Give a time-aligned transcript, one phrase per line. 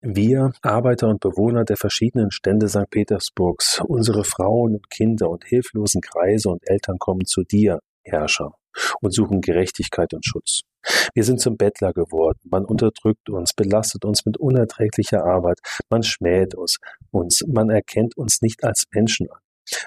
[0.00, 2.90] Wir, Arbeiter und Bewohner der verschiedenen Stände St.
[2.90, 8.52] Petersburgs, unsere Frauen und Kinder und hilflosen Kreise und Eltern kommen zu dir, Herrscher,
[9.00, 10.60] und suchen Gerechtigkeit und Schutz.
[11.14, 12.38] Wir sind zum Bettler geworden.
[12.44, 15.60] Man unterdrückt uns, belastet uns mit unerträglicher Arbeit.
[15.88, 16.78] Man schmäht uns.
[17.46, 19.38] Man erkennt uns nicht als Menschen an.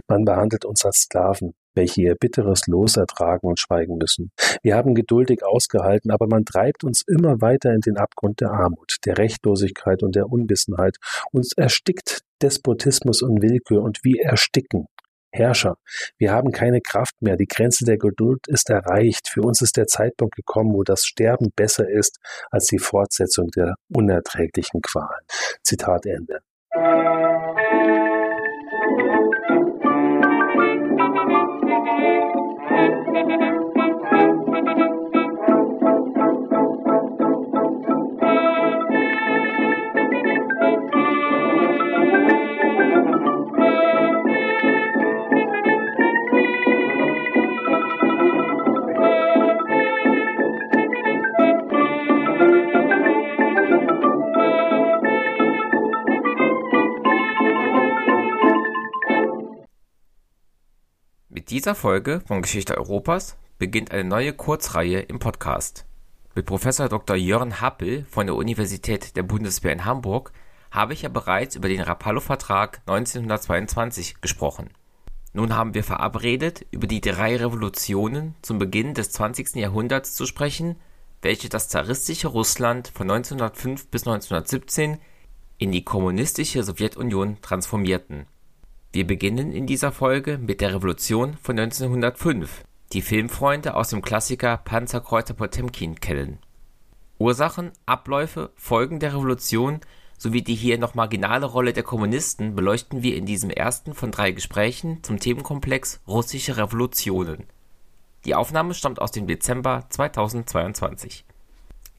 [0.08, 4.32] Man behandelt uns als Sklaven, welche ihr bitteres Los ertragen und schweigen müssen.
[4.62, 8.98] Wir haben geduldig ausgehalten, aber man treibt uns immer weiter in den Abgrund der Armut,
[9.06, 10.98] der Rechtlosigkeit und der Unwissenheit.
[11.32, 14.88] Uns erstickt Despotismus und Willkür und wir ersticken.
[15.32, 15.78] Herrscher,
[16.18, 19.30] wir haben keine Kraft mehr, die Grenze der Geduld ist erreicht.
[19.30, 22.18] Für uns ist der Zeitpunkt gekommen, wo das Sterben besser ist
[22.50, 25.26] als die Fortsetzung der unerträglichen Qualen.
[25.64, 26.40] Zitat Ende.
[61.38, 65.86] Mit dieser Folge von Geschichte Europas beginnt eine neue Kurzreihe im Podcast.
[66.34, 67.16] Mit Professor Dr.
[67.16, 70.32] Jörn Happel von der Universität der Bundeswehr in Hamburg
[70.72, 74.72] habe ich ja bereits über den Rapallo-Vertrag 1922 gesprochen.
[75.32, 79.58] Nun haben wir verabredet, über die drei Revolutionen zum Beginn des 20.
[79.58, 80.76] Jahrhunderts zu sprechen,
[81.22, 84.98] welche das zaristische Russland von 1905 bis 1917
[85.60, 88.26] in die kommunistische Sowjetunion transformierten
[88.98, 94.58] wir beginnen in dieser Folge mit der Revolution von 1905, die Filmfreunde aus dem Klassiker
[94.58, 96.40] Panzerkreuzer Potemkin kennen.
[97.20, 99.82] Ursachen, Abläufe, Folgen der Revolution
[100.18, 104.32] sowie die hier noch marginale Rolle der Kommunisten beleuchten wir in diesem ersten von drei
[104.32, 107.44] Gesprächen zum Themenkomplex Russische Revolutionen.
[108.26, 111.24] Die Aufnahme stammt aus dem Dezember 2022.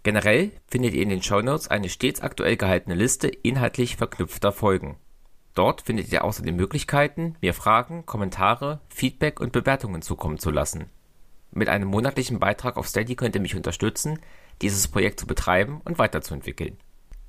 [0.02, 4.96] Generell findet ihr in den Shownotes eine stets aktuell gehaltene Liste inhaltlich verknüpfter Folgen
[5.58, 10.88] Dort findet ihr außerdem Möglichkeiten, mir Fragen, Kommentare, Feedback und Bewertungen zukommen zu lassen.
[11.50, 14.20] Mit einem monatlichen Beitrag auf Steady könnt ihr mich unterstützen,
[14.62, 16.76] dieses Projekt zu betreiben und weiterzuentwickeln.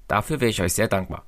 [0.07, 1.25] Dafür wäre ich euch sehr dankbar.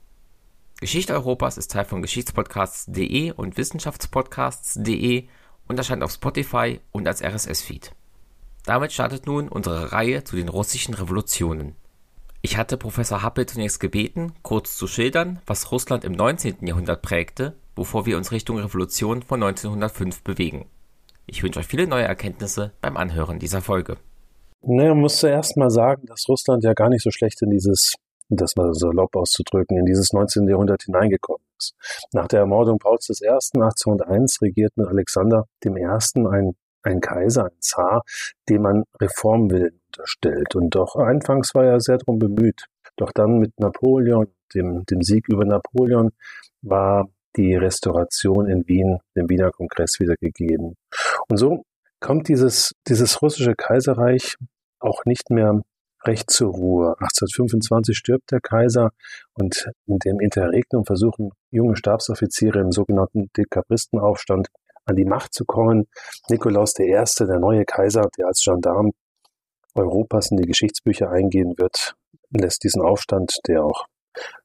[0.79, 5.28] Geschichte Europas ist Teil von Geschichtspodcasts.de und Wissenschaftspodcasts.de
[5.67, 7.95] und erscheint auf Spotify und als RSS-Feed.
[8.66, 11.75] Damit startet nun unsere Reihe zu den russischen Revolutionen.
[12.44, 16.66] Ich hatte Professor Happel zunächst gebeten, kurz zu schildern, was Russland im 19.
[16.66, 20.66] Jahrhundert prägte, bevor wir uns Richtung Revolution von 1905 bewegen.
[21.28, 23.97] Ich wünsche euch viele neue Erkenntnisse beim Anhören dieser Folge.
[24.63, 27.94] Naja, man muss zuerst mal sagen, dass Russland ja gar nicht so schlecht in dieses,
[28.29, 30.47] das mal salopp auszudrücken, in dieses 19.
[30.47, 31.75] Jahrhundert hineingekommen ist.
[32.12, 33.28] Nach der Ermordung Pauls I.
[33.29, 35.69] 1801 regierten Alexander I.
[35.69, 38.03] ein ein Kaiser, ein Zar,
[38.50, 40.56] dem man Reformwillen unterstellt.
[40.56, 42.66] Und doch anfangs war er sehr darum bemüht.
[42.97, 46.12] Doch dann mit Napoleon, dem, dem Sieg über Napoleon,
[46.62, 50.75] war die Restauration in Wien, dem Wiener Kongress wieder gegeben.
[51.28, 51.64] Und so
[52.00, 54.36] kommt dieses, dieses russische Kaiserreich
[54.80, 55.62] auch nicht mehr
[56.03, 56.96] recht zur Ruhe.
[57.00, 58.91] 1825 stirbt der Kaiser
[59.34, 64.47] und in dem Interregnum versuchen junge Stabsoffiziere im sogenannten Dekabristenaufstand
[64.91, 65.88] an die Macht zu kommen.
[66.29, 68.91] Nikolaus I., der neue Kaiser, der als Gendarm
[69.74, 71.96] Europas in die Geschichtsbücher eingehen wird,
[72.29, 73.85] lässt diesen Aufstand, der auch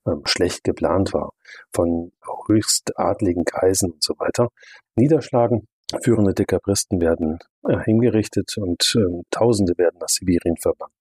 [0.07, 1.33] ähm, schlecht geplant war,
[1.73, 2.12] von
[2.47, 4.49] höchst adligen Kreisen und so weiter,
[4.97, 5.67] niederschlagen
[6.03, 7.39] Führende Dekabristen werden
[7.84, 10.93] hingerichtet und äh, Tausende werden nach Sibirien verbannt.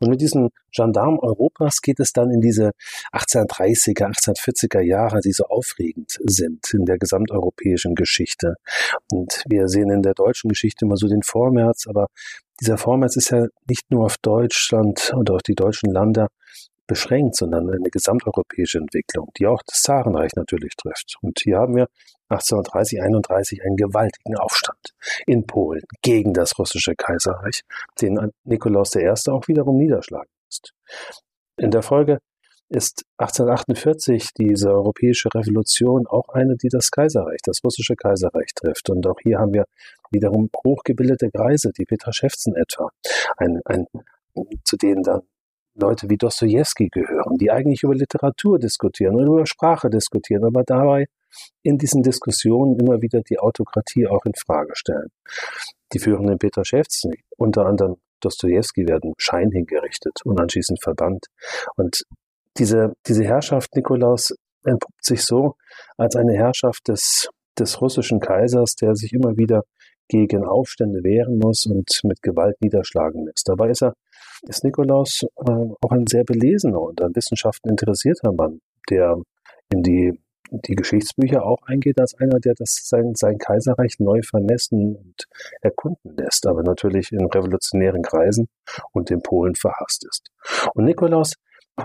[0.00, 2.72] Und mit diesen Gendarmen Europas geht es dann in diese
[3.12, 8.54] 1830er, 1840er Jahre, die so aufregend sind in der gesamteuropäischen Geschichte.
[9.12, 12.06] Und wir sehen in der deutschen Geschichte immer so den Vormärz, aber
[12.60, 16.28] dieser Vormärz ist ja nicht nur auf Deutschland und auf die deutschen Länder
[16.86, 21.16] beschränkt, sondern eine gesamteuropäische Entwicklung, die auch das Zarenreich natürlich trifft.
[21.22, 21.86] Und hier haben wir
[22.30, 24.94] 1830, 31 einen gewaltigen Aufstand
[25.26, 27.62] in Polen gegen das russische Kaiserreich,
[28.00, 29.08] den Nikolaus I.
[29.28, 30.72] auch wiederum niederschlagen ist.
[31.56, 32.18] In der Folge
[32.70, 38.88] ist 1848 diese europäische Revolution auch eine, die das Kaiserreich, das russische Kaiserreich trifft.
[38.90, 39.64] Und auch hier haben wir
[40.12, 42.88] wiederum hochgebildete Kreise, die Petraschewzen etwa,
[43.36, 43.86] ein, ein,
[44.64, 45.22] zu denen dann
[45.74, 51.06] Leute wie Dostoevsky gehören, die eigentlich über Literatur diskutieren und über Sprache diskutieren, aber dabei
[51.62, 55.08] in diesen Diskussionen immer wieder die Autokratie auch in Frage stellen.
[55.92, 61.26] Die führenden Petraschewzen, unter anderem Dostoevsky, werden Schein hingerichtet und anschließend verbannt.
[61.76, 62.04] Und
[62.58, 64.34] diese, diese Herrschaft Nikolaus
[64.64, 65.54] entpuppt sich so
[65.96, 67.28] als eine Herrschaft des,
[67.58, 69.62] des russischen Kaisers, der sich immer wieder
[70.08, 73.48] gegen Aufstände wehren muss und mit Gewalt niederschlagen lässt.
[73.48, 73.94] Dabei ist er,
[74.42, 78.60] ist Nikolaus äh, auch ein sehr belesener und an Wissenschaften interessierter Mann,
[78.90, 79.16] der
[79.72, 80.20] in die,
[80.50, 85.24] die Geschichtsbücher auch eingeht als einer, der das sein, sein Kaiserreich neu vermessen und
[85.60, 88.48] erkunden lässt, aber natürlich in revolutionären Kreisen
[88.92, 90.30] und in Polen verhasst ist.
[90.74, 91.34] Und Nikolaus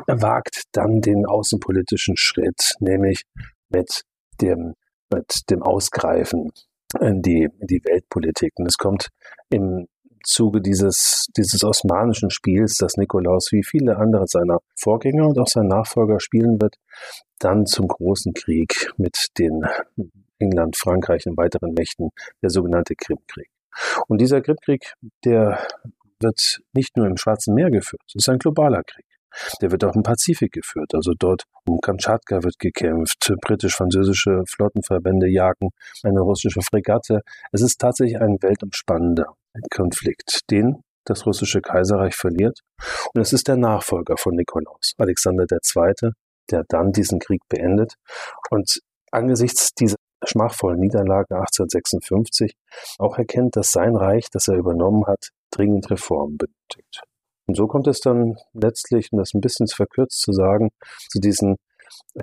[0.07, 3.23] wagt dann den außenpolitischen Schritt, nämlich
[3.69, 4.03] mit
[4.41, 4.73] dem,
[5.11, 6.51] mit dem Ausgreifen
[6.99, 8.53] in die, in die Weltpolitik.
[8.55, 9.09] Und es kommt
[9.49, 9.87] im
[10.25, 15.67] Zuge dieses, dieses osmanischen Spiels, das Nikolaus wie viele andere seiner Vorgänger und auch sein
[15.67, 16.75] Nachfolger spielen wird,
[17.39, 19.65] dann zum großen Krieg mit den
[20.39, 22.09] England, Frankreich und weiteren Mächten,
[22.41, 23.49] der sogenannte Krimkrieg.
[24.07, 24.93] Und dieser Krimkrieg,
[25.23, 25.59] der
[26.19, 29.05] wird nicht nur im Schwarzen Meer geführt, es ist ein globaler Krieg.
[29.61, 30.95] Der wird auch im Pazifik geführt.
[30.95, 35.71] Also dort um Kamtschatka wird gekämpft, britisch-französische Flottenverbände jagen
[36.03, 37.19] eine russische Fregatte.
[37.51, 39.35] Es ist tatsächlich ein weltumspannender
[39.69, 42.59] Konflikt, den das russische Kaiserreich verliert.
[43.13, 46.11] Und es ist der Nachfolger von Nikolaus, Alexander II.,
[46.49, 47.93] der dann diesen Krieg beendet.
[48.49, 48.79] Und
[49.11, 52.53] angesichts dieser schmachvollen Niederlage 1856
[52.97, 57.01] auch erkennt, dass sein Reich, das er übernommen hat, dringend Reformen benötigt.
[57.47, 60.69] Und so kommt es dann letztlich, um das ein bisschen verkürzt zu sagen,
[61.09, 61.57] zu diesen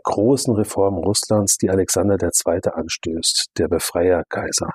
[0.03, 2.61] großen Reformen Russlands, die Alexander II.
[2.73, 4.71] anstößt, der Befreierkaiser,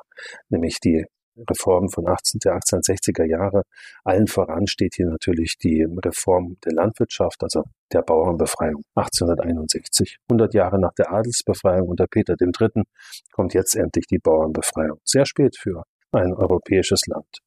[0.49, 1.05] nämlich die
[1.49, 3.63] Reformen von 18, der 1860er Jahre.
[4.03, 10.17] Allen voran steht hier natürlich die Reform der Landwirtschaft, also der Bauernbefreiung 1861.
[10.29, 12.83] 100 Jahre nach der Adelsbefreiung unter Peter III.
[13.31, 14.99] kommt jetzt endlich die Bauernbefreiung.
[15.03, 17.39] Sehr spät für ein europäisches Land.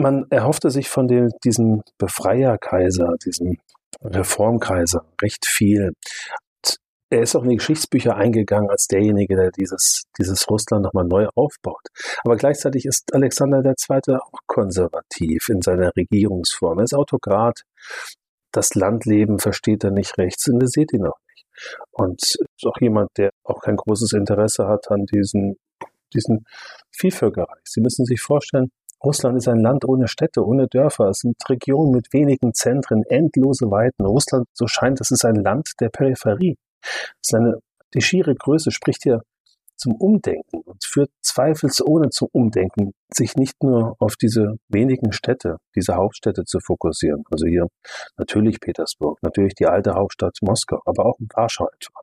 [0.00, 3.56] Man erhoffte sich von dem, diesem Befreierkaiser, diesem
[4.02, 5.92] Reformkaiser recht viel.
[7.10, 11.26] Er ist auch in die Geschichtsbücher eingegangen als derjenige, der dieses, dieses Russland nochmal neu
[11.34, 11.86] aufbaut.
[12.22, 14.16] Aber gleichzeitig ist Alexander II.
[14.16, 16.78] auch konservativ in seiner Regierungsform.
[16.78, 17.62] Er ist Autokrat.
[18.52, 21.46] Das Landleben versteht er nicht rechts und ihr seht ihn auch nicht.
[21.92, 25.56] Und ist auch jemand, der auch kein großes Interesse hat an diesen,
[26.14, 26.44] diesen
[26.90, 27.62] Vielvölkerreich.
[27.64, 28.70] Sie müssen sich vorstellen,
[29.02, 31.08] Russland ist ein Land ohne Städte, ohne Dörfer.
[31.08, 34.04] Es sind Regionen mit wenigen Zentren, endlose Weiten.
[34.04, 36.56] Russland, so scheint, es ist ein Land der Peripherie.
[37.20, 37.60] Seine,
[37.94, 39.22] die schiere Größe spricht hier
[39.78, 45.94] zum Umdenken und führt zweifelsohne zum Umdenken, sich nicht nur auf diese wenigen Städte, diese
[45.94, 47.22] Hauptstädte zu fokussieren.
[47.30, 47.68] Also hier
[48.16, 52.00] natürlich Petersburg, natürlich die alte Hauptstadt Moskau, aber auch in Warschau etwa.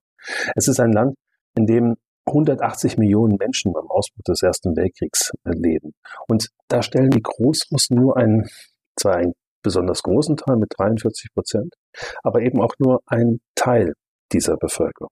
[0.55, 1.15] Es ist ein Land,
[1.55, 1.95] in dem
[2.27, 5.93] 180 Millionen Menschen beim Ausbruch des Ersten Weltkriegs äh, leben.
[6.27, 8.49] Und da stellen die Großrussen nur einen,
[8.95, 11.73] zwar einen besonders großen Teil mit 43 Prozent,
[12.23, 13.93] aber eben auch nur einen Teil
[14.31, 15.11] dieser Bevölkerung.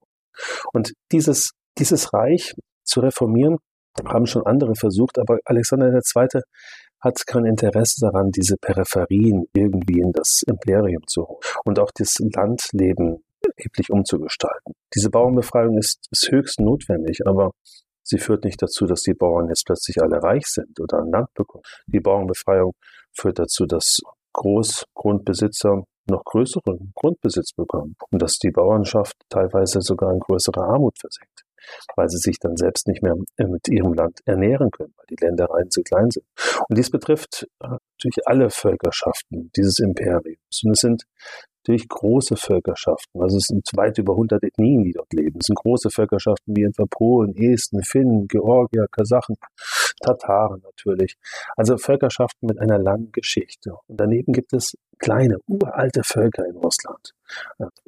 [0.74, 3.58] Und dieses, dieses Reich zu reformieren,
[4.06, 6.42] haben schon andere versucht, aber Alexander II.
[7.00, 12.18] hat kein Interesse daran, diese Peripherien irgendwie in das Imperium zu holen und auch das
[12.20, 13.24] Landleben
[13.58, 14.74] erheblich umzugestalten.
[14.96, 17.52] Diese Bauernbefreiung ist, ist höchst notwendig, aber
[18.04, 21.28] sie führt nicht dazu, dass die Bauern jetzt plötzlich alle reich sind oder ein Land
[21.36, 21.64] bekommen.
[21.86, 22.74] Die Bauernbefreiung
[23.12, 24.00] führt dazu, dass
[24.34, 31.44] Großgrundbesitzer noch größeren Grundbesitz bekommen und dass die Bauernschaft teilweise sogar in größere Armut versenkt,
[31.96, 35.70] weil sie sich dann selbst nicht mehr mit ihrem Land ernähren können, weil die Ländereien
[35.70, 36.26] zu klein sind.
[36.68, 40.62] Und dies betrifft äh, natürlich alle Völkerschaften dieses Imperiums.
[40.64, 41.04] Und es sind
[41.64, 43.22] natürlich große Völkerschaften.
[43.22, 45.40] Also es sind weit über 100 Ethnien, die dort leben.
[45.40, 49.36] Es sind große Völkerschaften wie etwa Polen, Esten, Finnen, Georgier, Kasachen,
[50.02, 51.16] Tataren natürlich.
[51.56, 53.76] Also Völkerschaften mit einer langen Geschichte.
[53.88, 57.14] Und daneben gibt es kleine, uralte Völker in Russland.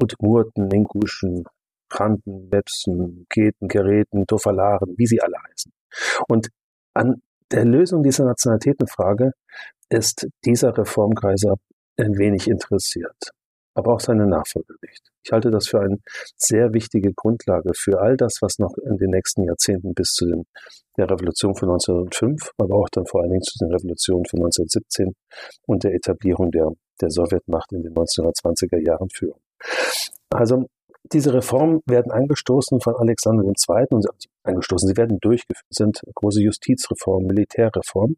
[0.02, 1.44] Udmurten, Inguschen,
[1.90, 5.72] Kranten, Websen, Keten, Geräten, Tofalaren, wie sie alle heißen.
[6.30, 6.50] Und
[6.94, 9.32] an der Lösung dieser Nationalitätenfrage
[9.90, 11.56] ist dieser Reformkaiser
[11.98, 13.32] ein wenig interessiert
[13.76, 15.12] aber auch seine Nachfolger nicht.
[15.24, 15.98] Ich halte das für eine
[16.38, 20.46] sehr wichtige Grundlage für all das, was noch in den nächsten Jahrzehnten bis zu den,
[20.98, 25.14] der Revolution von 1905, aber auch dann vor allen Dingen zu den Revolutionen von 1917
[25.68, 26.70] und der Etablierung der,
[27.02, 29.40] der Sowjetmacht in den 1920er Jahren führen.
[30.30, 30.66] Also
[31.12, 33.86] diese Reformen werden angestoßen von Alexander II.
[33.92, 34.08] und
[34.44, 38.18] angestoßen, sie werden durchgeführt, sind große Justizreformen, Militärreformen.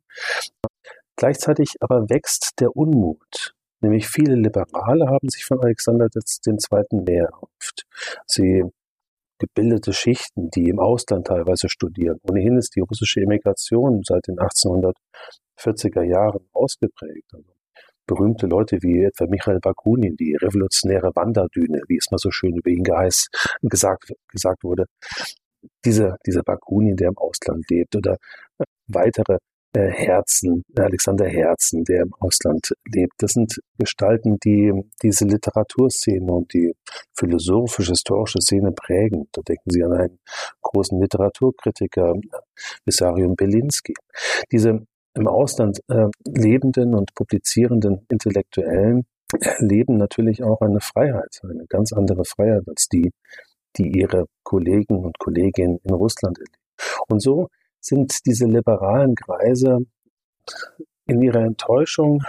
[1.17, 7.01] Gleichzeitig aber wächst der Unmut Nämlich viele Liberale haben sich von Alexander II.
[7.03, 7.85] mehr erhofft.
[8.25, 8.63] Sie
[9.39, 12.19] gebildete Schichten, die im Ausland teilweise studieren.
[12.23, 17.31] Ohnehin ist die russische Emigration seit den 1840er Jahren ausgeprägt.
[17.33, 17.53] Also
[18.07, 22.69] berühmte Leute wie etwa Michael Bakunin, die revolutionäre Wanderdüne, wie es mal so schön über
[22.69, 23.27] ihn geheiß,
[23.61, 24.85] gesagt, gesagt wurde.
[25.85, 28.17] Diese, dieser Bakunin, der im Ausland lebt oder
[28.87, 29.37] weitere
[29.89, 33.13] Herzen, Alexander Herzen, der im Ausland lebt.
[33.19, 36.73] Das sind Gestalten, die diese Literaturszene und die
[37.13, 39.27] philosophisch-historische Szene prägen.
[39.31, 40.19] Da denken Sie an einen
[40.61, 42.15] großen Literaturkritiker,
[42.85, 43.93] Vissarion Belinsky.
[44.51, 49.05] Diese im Ausland äh, lebenden und publizierenden Intellektuellen
[49.39, 53.11] erleben natürlich auch eine Freiheit, eine ganz andere Freiheit als die,
[53.77, 56.57] die ihre Kollegen und Kolleginnen in Russland erleben.
[57.09, 57.49] Und so
[57.87, 59.79] sind diese liberalen Kreise
[61.05, 62.21] in ihrer Enttäuschung,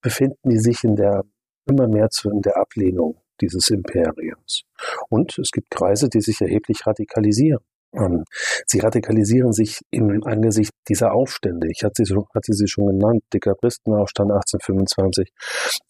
[0.00, 1.22] befinden die sich in der
[1.66, 4.64] immer mehr zu in der Ablehnung dieses Imperiums.
[5.08, 7.62] Und es gibt Kreise, die sich erheblich radikalisieren.
[7.94, 8.24] Ähm,
[8.66, 11.68] sie radikalisieren sich im Angesicht dieser Aufstände.
[11.70, 13.22] Ich hatte sie, hatte sie schon genannt.
[13.32, 15.30] Dekabristenaufstand 1825,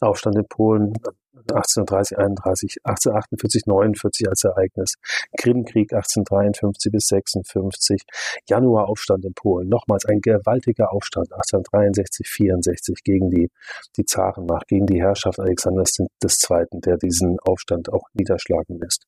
[0.01, 0.95] Aufstand in Polen
[1.35, 4.95] 1830, 31, 1848, 49 als Ereignis,
[5.39, 8.03] Krimkrieg 1853 bis 56,
[8.49, 13.51] Januaraufstand in Polen, nochmals ein gewaltiger Aufstand 1863, 64 gegen die,
[13.97, 19.07] die Zarenmacht, gegen die Herrschaft Alexanders II., der diesen Aufstand auch niederschlagen lässt.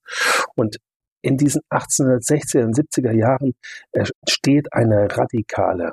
[0.56, 0.78] Und
[1.24, 3.54] in diesen 1860er und 70er Jahren
[3.92, 5.92] entsteht eine radikale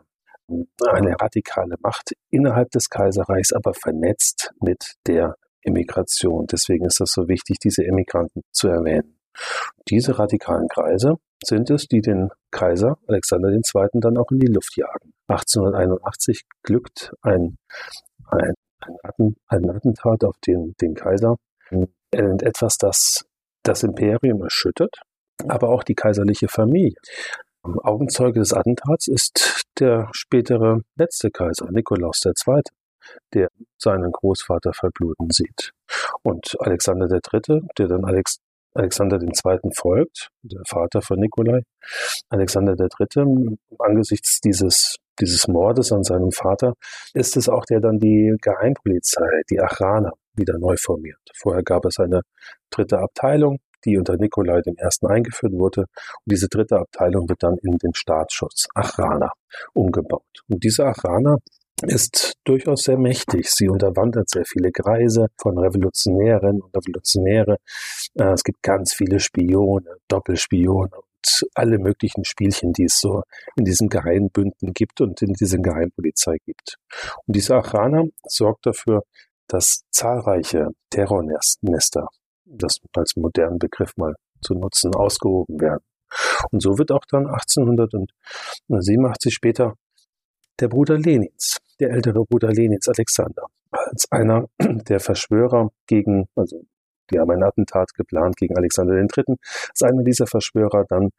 [0.85, 6.45] eine radikale Macht innerhalb des Kaiserreichs, aber vernetzt mit der Emigration.
[6.45, 9.17] Deswegen ist es so wichtig, diese Emigranten zu erwähnen.
[9.87, 13.87] Diese radikalen Kreise sind es, die den Kaiser Alexander II.
[14.01, 15.13] dann auch in die Luft jagen.
[15.29, 17.57] 1881 glückt ein,
[18.27, 18.53] ein,
[19.47, 21.37] ein, Attentat auf den, den Kaiser,
[22.11, 23.23] etwas, das
[23.63, 25.01] das Imperium erschüttert,
[25.49, 26.95] aber auch die kaiserliche Familie.
[27.63, 32.61] Augenzeuge des Attentats ist der spätere letzte Kaiser, Nikolaus II
[33.33, 35.71] der seinen Großvater verbluten sieht.
[36.23, 38.37] Und Alexander III., der dann Alex
[38.73, 39.71] Alexander II.
[39.75, 41.63] folgt, der Vater von Nikolai,
[42.29, 46.75] Alexander III., angesichts dieses, dieses Mordes an seinem Vater,
[47.13, 51.19] ist es auch der dann die Geheimpolizei, die Achrana, wieder neu formiert.
[51.35, 52.21] Vorher gab es eine
[52.69, 54.73] dritte Abteilung, die unter Nikolai I.
[55.07, 55.81] eingeführt wurde.
[55.81, 59.31] Und diese dritte Abteilung wird dann in den Staatsschutz, Achrana,
[59.73, 60.43] umgebaut.
[60.47, 61.37] Und diese Achrana
[61.83, 63.49] ist durchaus sehr mächtig.
[63.49, 67.57] Sie unterwandert sehr viele Kreise von Revolutionären und Revolutionäre.
[68.15, 73.23] Äh, es gibt ganz viele Spione, Doppelspione und alle möglichen Spielchen, die es so
[73.55, 76.77] in diesen Geheimbünden gibt und in dieser Geheimpolizei gibt.
[77.25, 79.03] Und diese Achrana sorgt dafür,
[79.47, 82.07] dass zahlreiche Terrornester,
[82.51, 85.83] das als modernen Begriff mal zu nutzen, ausgehoben werden.
[86.51, 89.75] Und so wird auch dann 1887 später
[90.59, 96.61] der Bruder Lenins, der ältere Bruder Lenins, Alexander, als einer der Verschwörer gegen, also
[97.11, 99.35] die haben ein Attentat geplant gegen Alexander III.,
[99.69, 101.09] als einer dieser Verschwörer dann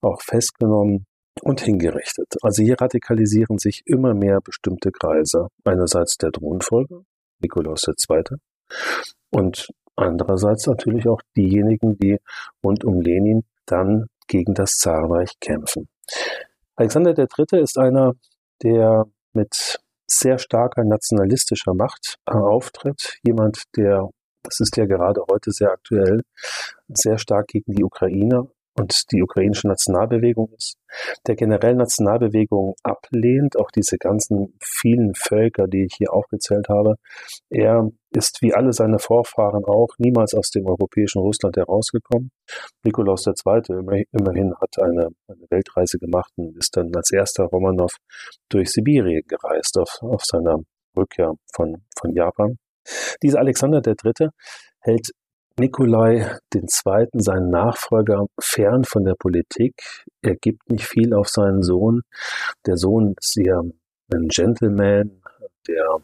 [0.00, 1.06] auch festgenommen
[1.42, 2.36] und hingerichtet.
[2.42, 5.48] Also hier radikalisieren sich immer mehr bestimmte Kreise.
[5.64, 7.02] Einerseits der Thronfolger,
[7.40, 8.38] Nikolaus II.,
[9.30, 12.18] und andererseits natürlich auch diejenigen, die
[12.64, 15.88] rund um Lenin dann gegen das Zarenreich kämpfen.
[16.76, 17.62] Alexander III.
[17.62, 18.14] ist einer
[18.62, 23.18] der mit sehr starker nationalistischer Macht äh, auftritt.
[23.22, 24.08] Jemand, der,
[24.42, 26.22] das ist ja gerade heute sehr aktuell,
[26.88, 30.76] sehr stark gegen die Ukraine und die ukrainische Nationalbewegung ist,
[31.26, 36.96] der generell Nationalbewegung ablehnt, auch diese ganzen vielen Völker, die ich hier aufgezählt habe.
[37.50, 42.30] Er ist wie alle seine Vorfahren auch niemals aus dem europäischen Russland herausgekommen.
[42.84, 44.04] Nikolaus II.
[44.12, 47.96] immerhin hat eine, eine Weltreise gemacht und ist dann als erster Romanov
[48.48, 50.58] durch Sibirien gereist auf, auf seiner
[50.96, 52.58] Rückkehr von, von Japan.
[53.22, 54.28] Dieser Alexander III.
[54.80, 55.10] hält
[55.58, 59.74] Nikolai II., seinen Nachfolger, fern von der Politik.
[60.22, 62.02] Er gibt nicht viel auf seinen Sohn.
[62.66, 63.62] Der Sohn ist eher
[64.12, 65.22] ein Gentleman,
[65.68, 65.98] der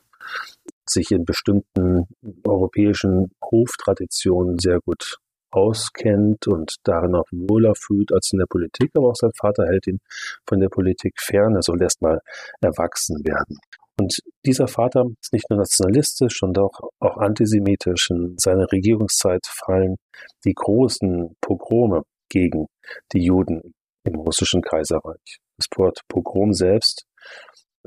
[0.88, 2.06] sich in bestimmten
[2.44, 5.18] europäischen Hoftraditionen sehr gut
[5.50, 9.86] auskennt und darin auch wohler fühlt als in der Politik, aber auch sein Vater hält
[9.86, 9.98] ihn
[10.46, 12.20] von der Politik fern, er soll erst mal
[12.60, 13.58] erwachsen werden.
[14.00, 18.10] Und dieser Vater ist nicht nur nationalistisch, sondern auch, auch antisemitisch.
[18.10, 19.96] In seiner Regierungszeit fallen
[20.44, 22.66] die großen Pogrome gegen
[23.12, 25.38] die Juden im russischen Kaiserreich.
[25.56, 27.06] Das Wort Pogrom selbst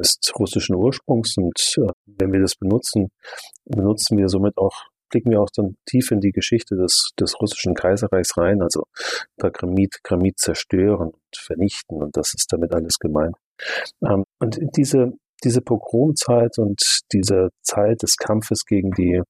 [0.02, 3.10] ist russischen Ursprungs und äh, wenn wir das benutzen,
[3.66, 4.76] benutzen wir somit auch,
[5.10, 8.84] blicken wir auch dann tief in die Geschichte des, des russischen Kaiserreichs rein, also
[9.38, 13.36] Gramit, Gramit zerstören und vernichten und das ist damit alles gemeint.
[14.04, 16.82] Ähm, und diese diese Pogromzeit und
[17.14, 19.22] diese Zeit des Kampfes gegen die,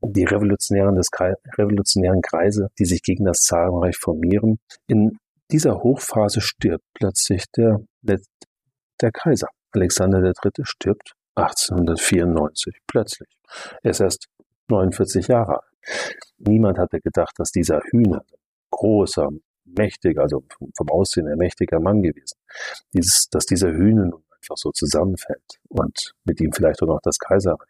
[0.00, 1.08] die Revolutionären des
[1.56, 5.18] revolutionären Kreise, die sich gegen das Zarenreich formieren, in
[5.50, 9.48] dieser Hochphase stirbt plötzlich der, der Kaiser.
[9.72, 10.64] Alexander III.
[10.64, 13.28] stirbt 1894 plötzlich.
[13.82, 14.28] Er ist erst
[14.68, 16.24] 49 Jahre alt.
[16.38, 18.24] Niemand hatte gedacht, dass dieser Hühner,
[18.70, 19.28] großer,
[19.64, 20.42] mächtiger, also
[20.76, 22.38] vom Aussehen her mächtiger Mann gewesen,
[22.92, 27.18] dieses, dass dieser Hühner nun einfach so zusammenfällt und mit ihm vielleicht auch noch das
[27.18, 27.68] Kaiserreich.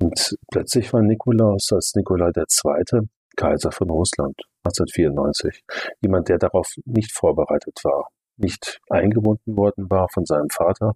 [0.00, 3.08] Und plötzlich war Nikolaus als Nikolai II.
[3.36, 5.64] Kaiser von Russland 1894.
[6.00, 10.94] Jemand, der darauf nicht vorbereitet war, nicht eingebunden worden war von seinem Vater,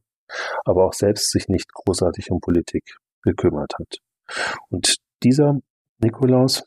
[0.65, 3.99] aber auch selbst sich nicht großartig um Politik gekümmert hat.
[4.71, 5.59] Und dieser
[5.99, 6.65] Nikolaus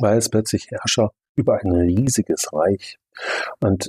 [0.00, 2.96] war jetzt plötzlich Herrscher über ein riesiges Reich.
[3.60, 3.88] Und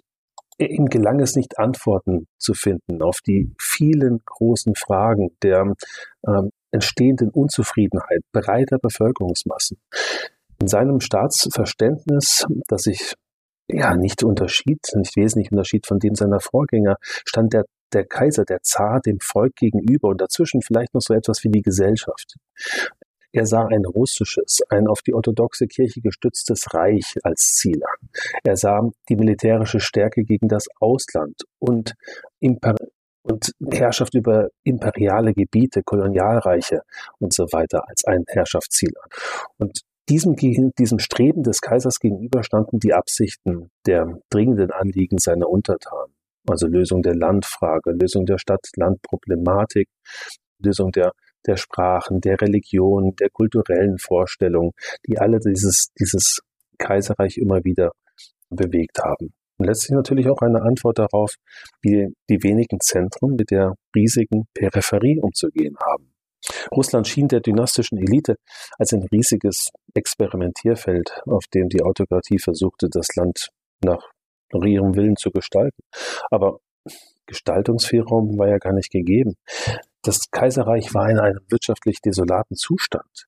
[0.58, 5.74] ihm gelang es nicht, Antworten zu finden auf die vielen großen Fragen der
[6.28, 9.78] ähm, entstehenden Unzufriedenheit breiter Bevölkerungsmassen.
[10.60, 13.16] In seinem Staatsverständnis, das sich
[13.68, 18.62] ja nicht unterschied, nicht wesentlich unterschied von dem seiner Vorgänger, stand der, der Kaiser, der
[18.62, 22.36] Zar dem Volk gegenüber und dazwischen vielleicht noch so etwas wie die Gesellschaft.
[23.32, 28.10] Er sah ein russisches, ein auf die orthodoxe Kirche gestütztes Reich als Ziel an.
[28.44, 31.96] Er sah die militärische Stärke gegen das Ausland und,
[32.40, 32.76] Imper
[33.24, 36.82] und Herrschaft über imperiale Gebiete, Kolonialreiche
[37.20, 39.10] und so weiter als ein Herrschaftsziel an.
[39.58, 46.14] Und diesem, diesem Streben des Kaisers gegenüber standen die Absichten der dringenden Anliegen seiner Untertanen.
[46.48, 49.90] Also Lösung der Landfrage, Lösung der Stadt-Land-Problematik,
[50.60, 51.12] Lösung der
[51.46, 54.72] der Sprachen, der Religion, der kulturellen Vorstellungen,
[55.08, 56.42] die alle dieses, dieses
[56.78, 57.92] Kaiserreich immer wieder
[58.50, 59.34] bewegt haben.
[59.58, 61.36] Und letztlich natürlich auch eine Antwort darauf,
[61.82, 66.12] wie die wenigen Zentren mit der riesigen Peripherie umzugehen haben.
[66.72, 68.36] Russland schien der dynastischen Elite
[68.78, 73.50] als ein riesiges Experimentierfeld, auf dem die Autokratie versuchte, das Land
[73.84, 74.04] nach
[74.54, 75.82] ihrem Willen zu gestalten.
[76.30, 76.60] Aber
[77.26, 79.36] Gestaltungsspielraum war ja gar nicht gegeben.
[80.04, 83.26] Das Kaiserreich war in einem wirtschaftlich desolaten Zustand.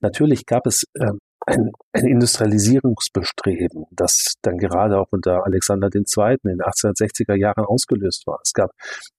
[0.00, 1.12] Natürlich gab es äh,
[1.46, 6.36] ein, ein Industrialisierungsbestreben, das dann gerade auch unter Alexander II.
[6.42, 8.40] in den 1860er Jahren ausgelöst war.
[8.42, 8.70] Es gab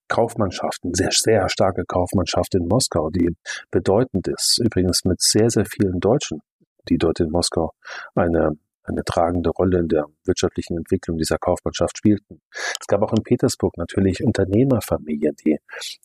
[0.08, 3.36] Kaufmannschaften, sehr, sehr starke Kaufmannschaft in Moskau, die
[3.72, 6.42] bedeutend ist, übrigens mit sehr, sehr vielen Deutschen,
[6.90, 7.74] die dort in Moskau
[8.14, 12.42] eine eine tragende Rolle in der wirtschaftlichen Entwicklung dieser Kaufmannschaft spielten.
[12.52, 15.58] Es gab auch in Petersburg natürlich Unternehmerfamilien, die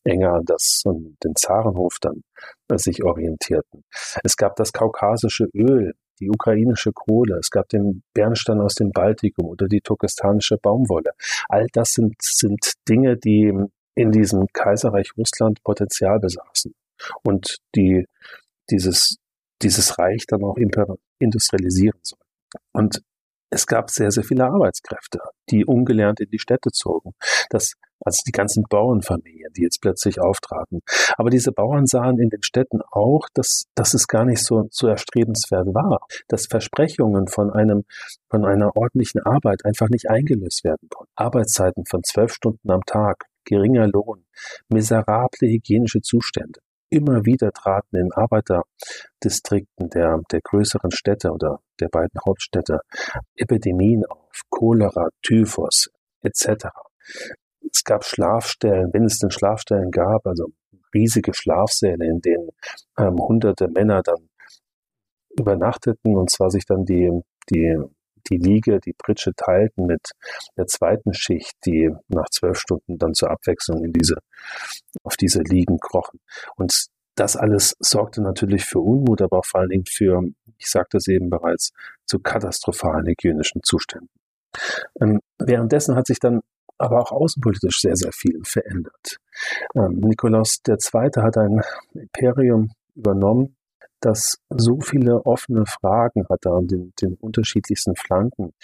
[0.05, 2.23] enger an das und den Zarenhof dann
[2.69, 3.85] äh, sich orientierten.
[4.25, 9.47] Es gab das kaukasische Öl, die ukrainische Kohle, es gab den Bernstein aus dem Baltikum
[9.47, 11.13] oder die turkestanische Baumwolle.
[11.49, 13.53] All das sind, sind Dinge, die
[13.95, 16.75] in diesem Kaiserreich Russland Potenzial besaßen
[17.23, 18.07] und die
[18.71, 19.17] dieses,
[19.63, 20.57] dieses Reich dann auch
[21.19, 22.25] industrialisieren sollten.
[22.73, 23.03] Und
[23.51, 25.19] es gab sehr, sehr viele Arbeitskräfte,
[25.51, 27.15] die ungelernt in die Städte zogen.
[27.51, 30.81] Das, also die ganzen Bauernfamilien, die jetzt plötzlich auftraten.
[31.17, 34.87] Aber diese Bauern sahen in den Städten auch, dass, dass es gar nicht so, so
[34.87, 37.85] erstrebenswert war, dass Versprechungen von einem,
[38.29, 41.13] von einer ordentlichen Arbeit einfach nicht eingelöst werden konnten.
[41.17, 44.25] Arbeitszeiten von zwölf Stunden am Tag, geringer Lohn,
[44.69, 46.61] miserable hygienische Zustände
[46.91, 52.81] immer wieder traten in Arbeiterdistrikten der, der größeren Städte oder der beiden Hauptstädte
[53.37, 55.91] Epidemien auf, Cholera, Typhus
[56.23, 56.67] etc.
[57.73, 60.47] Es gab Schlafstellen, wenn es denn Schlafstellen gab, also
[60.95, 62.49] riesige Schlafsäle, in denen
[62.99, 64.29] ähm, hunderte Männer dann
[65.39, 67.11] übernachteten und zwar sich dann die,
[67.49, 67.79] die
[68.29, 70.11] die Liege, die Pritsche teilten mit
[70.57, 74.17] der zweiten Schicht, die nach zwölf Stunden dann zur Abwechslung in diese,
[75.03, 76.21] auf diese Liegen krochen.
[76.57, 80.23] Und das alles sorgte natürlich für Unmut, aber auch vor allen Dingen für,
[80.59, 81.73] ich sagte es eben bereits,
[82.07, 84.09] zu katastrophalen hygienischen Zuständen.
[85.01, 86.41] Ähm, währenddessen hat sich dann
[86.81, 89.19] aber auch außenpolitisch sehr, sehr viel verändert.
[89.75, 91.11] Ähm, Nikolaus II.
[91.17, 91.61] hat ein
[91.95, 93.57] Imperium übernommen,
[94.01, 98.55] das so viele offene Fragen hat an den, den unterschiedlichsten Flanken.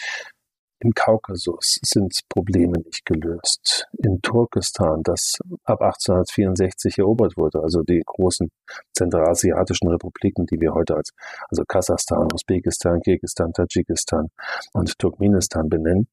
[0.79, 3.87] Im Kaukasus sind Probleme nicht gelöst.
[3.97, 8.51] In Turkestan, das ab 1864 erobert wurde, also die großen
[8.93, 11.11] zentralasiatischen Republiken, die wir heute als
[11.49, 14.29] also Kasachstan, Usbekistan, Kirgisistan, Tadschikistan
[14.75, 16.09] und Turkmenistan benennen.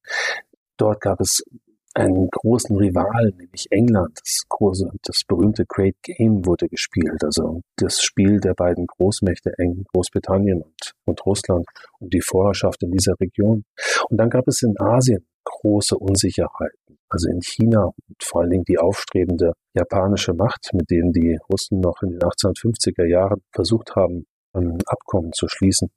[0.77, 1.43] Dort gab es
[1.93, 4.19] einen großen Rivalen, nämlich England.
[4.19, 9.51] Das große, das berühmte Great Game wurde gespielt, also das Spiel der beiden Großmächte,
[9.93, 11.65] Großbritannien und, und Russland,
[11.99, 13.63] um die Vorherrschaft in dieser Region.
[14.09, 16.97] Und dann gab es in Asien große Unsicherheiten.
[17.09, 21.79] also in China und vor allen Dingen die aufstrebende japanische Macht, mit denen die Russen
[21.79, 25.89] noch in den 1850er Jahren versucht haben, ein Abkommen zu schließen,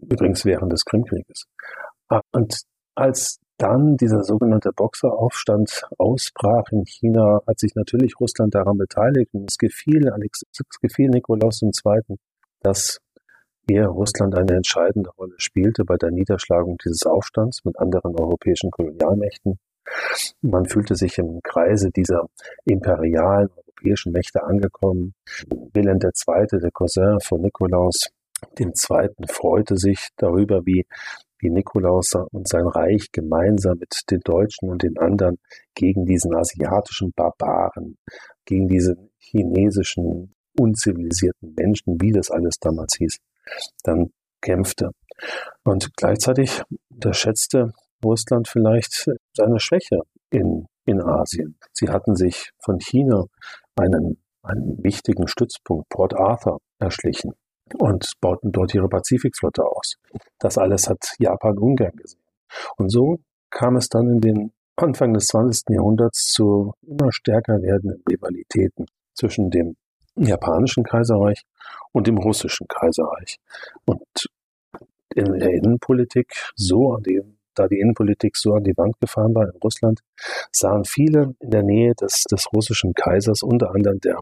[0.00, 1.46] übrigens während des Krimkrieges.
[2.08, 2.62] Ah, und
[2.94, 9.50] als dann dieser sogenannte Boxeraufstand ausbrach in China, hat sich natürlich Russland daran beteiligt und
[9.50, 12.16] es gefiel, Alex, es gefiel Nikolaus II.,
[12.60, 13.00] dass
[13.68, 19.58] er Russland eine entscheidende Rolle spielte bei der Niederschlagung dieses Aufstands mit anderen europäischen Kolonialmächten.
[20.42, 22.26] Man fühlte sich im Kreise dieser
[22.64, 25.14] imperialen europäischen Mächte angekommen.
[25.72, 28.10] Wilhelm II., der Cousin von Nikolaus
[28.58, 28.70] II.,
[29.28, 30.86] freute sich darüber, wie
[31.44, 35.38] wie Nikolaus und sein Reich gemeinsam mit den Deutschen und den anderen
[35.74, 37.98] gegen diesen asiatischen Barbaren,
[38.46, 43.18] gegen diese chinesischen unzivilisierten Menschen, wie das alles damals hieß,
[43.82, 44.90] dann kämpfte.
[45.64, 47.72] Und gleichzeitig unterschätzte
[48.04, 51.58] Russland vielleicht seine Schwäche in, in Asien.
[51.72, 53.24] Sie hatten sich von China
[53.76, 57.32] einen, einen wichtigen Stützpunkt, Port Arthur, erschlichen
[57.78, 59.96] und bauten dort ihre Pazifikflotte aus.
[60.38, 62.20] Das alles hat Japan ungern gesehen.
[62.76, 63.18] Und so
[63.50, 65.70] kam es dann in den Anfang des 20.
[65.70, 69.76] Jahrhunderts zu immer stärker werdenden Rivalitäten zwischen dem
[70.16, 71.42] japanischen Kaiserreich
[71.92, 73.38] und dem russischen Kaiserreich.
[73.86, 74.28] Und
[75.14, 77.20] in der Innenpolitik so an die,
[77.54, 80.00] da die Innenpolitik so an die Wand gefahren war in Russland,
[80.50, 84.18] sahen viele in der Nähe des, des russischen Kaisers, unter anderem der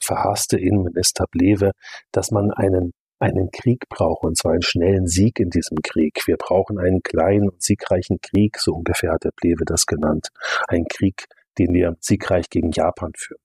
[0.00, 1.72] verhasste Innenminister Blewe,
[2.12, 6.26] dass man einen einen Krieg braucht, und zwar einen schnellen Sieg in diesem Krieg.
[6.26, 10.28] Wir brauchen einen kleinen und siegreichen Krieg, so ungefähr hat der Blewe das genannt.
[10.68, 11.24] Ein Krieg,
[11.58, 13.40] den wir siegreich gegen Japan führen.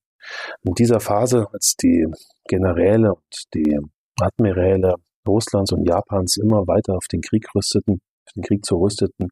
[0.63, 2.05] In dieser Phase, als die
[2.47, 3.79] Generäle und die
[4.19, 4.95] Admiräle
[5.27, 8.01] Russlands und Japans immer weiter auf den Krieg rüsteten,
[8.35, 9.29] den Krieg zu rüsteten,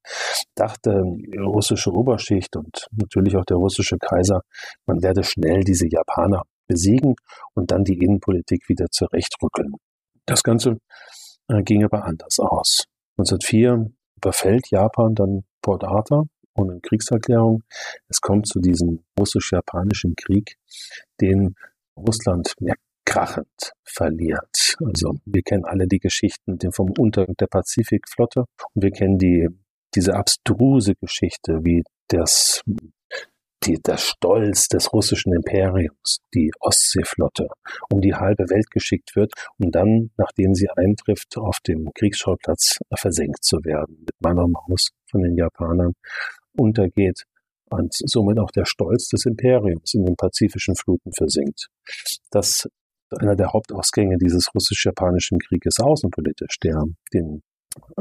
[0.56, 4.42] dachte die russische Oberschicht und natürlich auch der russische Kaiser,
[4.86, 7.16] man werde schnell diese Japaner besiegen
[7.54, 9.74] und dann die Innenpolitik wieder zurechtrückeln.
[10.26, 10.78] Das Ganze
[11.50, 12.86] äh, ging aber anders aus.
[13.18, 17.64] 1904 überfällt Japan dann Port Arthur ohne Kriegserklärung.
[18.08, 20.58] Es kommt zu diesem russisch-japanischen Krieg,
[21.20, 21.56] den
[21.98, 22.74] Russland ja,
[23.06, 24.76] krachend verliert.
[24.86, 29.48] Also wir kennen alle die Geschichten vom Untergang der Pazifikflotte und wir kennen die,
[29.96, 32.62] diese abstruse Geschichte, wie das
[33.64, 37.48] die, der Stolz des russischen Imperiums, die Ostseeflotte,
[37.92, 43.44] um die halbe Welt geschickt wird, um dann, nachdem sie eintrifft, auf dem Kriegsschauplatz versenkt
[43.44, 45.94] zu werden, mit Mann und Maus von den Japanern
[46.58, 47.24] untergeht
[47.70, 51.68] und somit auch der Stolz des Imperiums in den pazifischen Fluten versinkt.
[52.32, 52.68] Das
[53.18, 57.42] einer der Hauptausgänge dieses russisch-japanischen Krieges außenpolitisch, der den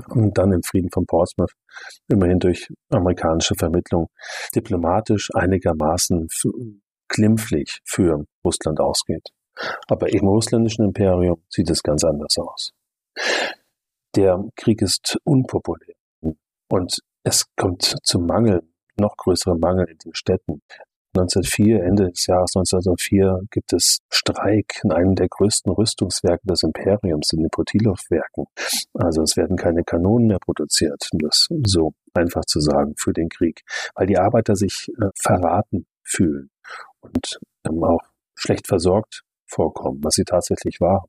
[0.08, 1.52] und dann im Frieden von Portsmouth
[2.08, 4.08] immerhin durch amerikanische Vermittlung
[4.54, 6.28] diplomatisch einigermaßen
[7.08, 9.28] glimpflich für Russland ausgeht.
[9.88, 12.72] Aber im russländischen Imperium sieht es ganz anders aus.
[14.14, 15.96] Der Krieg ist unpopulär
[16.68, 18.62] und es kommt zum Mangel,
[18.96, 20.62] noch größeren Mangel in den Städten.
[21.14, 27.32] 1904, Ende des Jahres 1904, gibt es Streik in einem der größten Rüstungswerke des Imperiums,
[27.32, 28.44] in den Putilov-Werken.
[28.94, 33.28] Also es werden keine Kanonen mehr produziert, um das so einfach zu sagen, für den
[33.28, 33.62] Krieg,
[33.94, 36.50] weil die Arbeiter sich äh, verraten fühlen
[37.00, 38.02] und ähm, auch
[38.34, 41.06] schlecht versorgt vorkommen, was sie tatsächlich war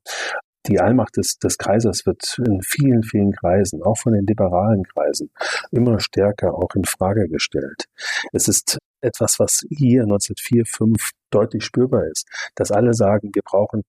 [0.70, 5.32] die Allmacht des, des Kaisers wird in vielen, vielen Kreisen, auch von den liberalen Kreisen,
[5.72, 7.86] immer stärker auch in Frage gestellt.
[8.32, 13.84] Es ist etwas, was hier 1904, 5 deutlich spürbar ist, dass alle sagen, wir brauchen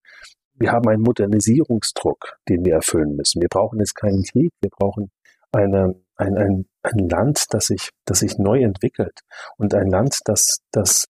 [0.61, 3.41] wir haben einen Modernisierungsdruck, den wir erfüllen müssen.
[3.41, 5.11] Wir brauchen jetzt keinen Krieg, wir brauchen
[5.53, 9.21] eine, ein, ein, ein Land, das sich, das sich neu entwickelt
[9.57, 11.07] und ein Land, das, das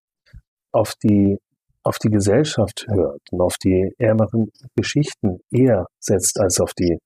[0.71, 1.37] auf die
[1.83, 6.97] auf die Gesellschaft hört und auf die ärmeren Geschichten eher setzt als auf die,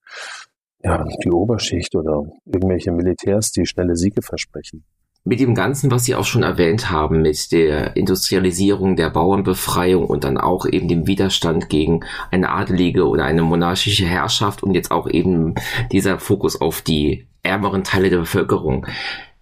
[0.82, 4.84] ja, die Oberschicht oder irgendwelche Militärs, die schnelle Siege versprechen.
[5.28, 10.22] Mit dem Ganzen, was Sie auch schon erwähnt haben, mit der Industrialisierung, der Bauernbefreiung und
[10.22, 15.08] dann auch eben dem Widerstand gegen eine adelige oder eine monarchische Herrschaft und jetzt auch
[15.08, 15.56] eben
[15.90, 18.86] dieser Fokus auf die ärmeren Teile der Bevölkerung.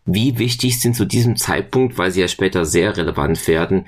[0.07, 3.87] Wie wichtig sind zu diesem Zeitpunkt, weil sie ja später sehr relevant werden,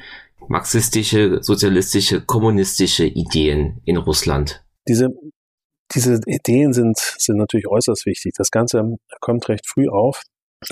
[0.48, 4.64] marxistische, sozialistische, kommunistische Ideen in Russland?
[4.88, 5.08] Diese,
[5.94, 8.34] diese Ideen sind, sind natürlich äußerst wichtig.
[8.36, 10.22] Das Ganze kommt recht früh auf.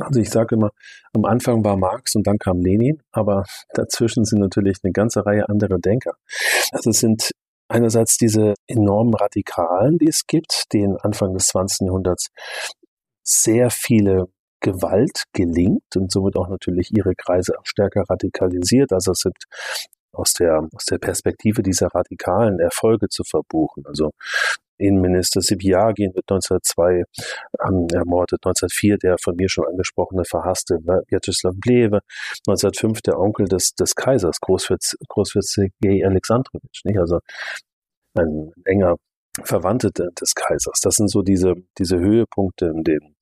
[0.00, 0.70] Also ich sage immer,
[1.12, 5.48] am Anfang war Marx und dann kam Lenin, aber dazwischen sind natürlich eine ganze Reihe
[5.48, 6.14] anderer Denker.
[6.72, 7.32] Also es sind
[7.68, 11.87] einerseits diese enormen Radikalen, die es gibt, die Anfang des 20.
[11.87, 12.28] Jahrhunderts
[13.22, 14.28] sehr viele
[14.64, 18.92] Gewalt gelingt und somit auch natürlich ihre Kreise stärker radikalisiert.
[18.92, 19.37] Also es sind
[20.12, 23.85] aus der, aus der Perspektive dieser radikalen Erfolge zu verbuchen.
[23.87, 24.12] Also
[24.79, 27.05] Innenminister Sibiagin wird 1902
[27.66, 32.00] ähm, ermordet, 1904 der von mir schon angesprochene verhasste Vyacheslav Blewe,
[32.48, 36.98] 1905 der Onkel des, des Kaisers, Großfürst, Großfürst Sergei Alexandrowitsch, nicht?
[36.98, 37.18] also
[38.16, 38.96] ein enger
[39.42, 40.81] Verwandter des Kaisers.
[40.81, 43.13] Das sind so diese, diese Höhepunkte in den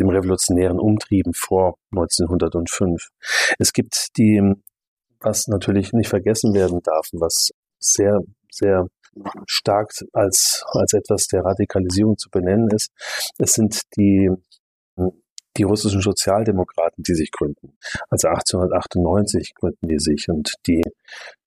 [0.00, 3.08] dem revolutionären Umtrieben vor 1905.
[3.58, 4.54] Es gibt die,
[5.20, 8.18] was natürlich nicht vergessen werden darf, was sehr,
[8.50, 8.86] sehr
[9.46, 12.90] stark als, als etwas der Radikalisierung zu benennen ist.
[13.38, 14.30] Es sind die,
[15.56, 17.76] die russischen Sozialdemokraten, die sich gründen.
[18.08, 20.82] Also 1898 gründen die sich und die,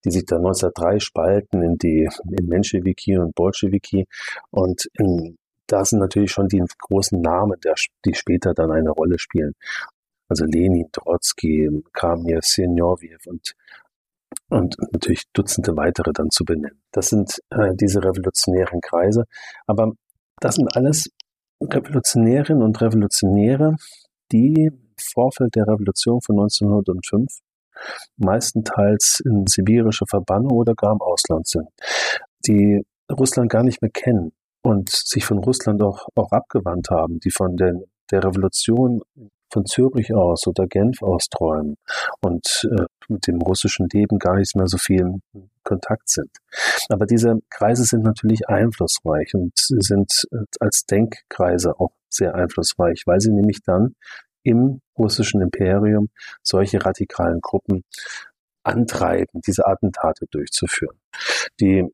[0.03, 4.05] die sich dann 1903 spalten in die, in Menschewiki und Bolschewiki
[4.51, 5.37] und in,
[5.67, 9.53] da sind natürlich schon die großen Namen, der, die später dann eine Rolle spielen.
[10.29, 13.53] Also Lenin, Trotzki, Kamir, Senjowjew und
[14.49, 16.81] und natürlich Dutzende weitere dann zu benennen.
[16.91, 19.25] Das sind äh, diese revolutionären Kreise.
[19.67, 19.93] Aber
[20.39, 21.09] das sind alles
[21.61, 23.75] Revolutionärinnen und Revolutionäre,
[24.31, 27.39] die im Vorfeld der Revolution von 1905
[28.17, 31.67] meistenteils in sibirische Verbannung oder gar im Ausland sind,
[32.45, 37.31] die Russland gar nicht mehr kennen und sich von Russland auch, auch abgewandt haben, die
[37.31, 37.73] von der,
[38.11, 39.01] der Revolution
[39.51, 41.75] von Zürich aus oder Genf aus träumen
[42.21, 45.01] und äh, mit dem russischen Leben gar nicht mehr so viel
[45.33, 46.31] in Kontakt sind.
[46.89, 53.19] Aber diese Kreise sind natürlich einflussreich und sind äh, als Denkkreise auch sehr einflussreich, weil
[53.19, 53.95] sie nämlich dann
[54.43, 56.09] im russischen Imperium
[56.41, 57.83] solche radikalen Gruppen
[58.63, 60.97] antreiben, diese Attentate durchzuführen,
[61.59, 61.85] die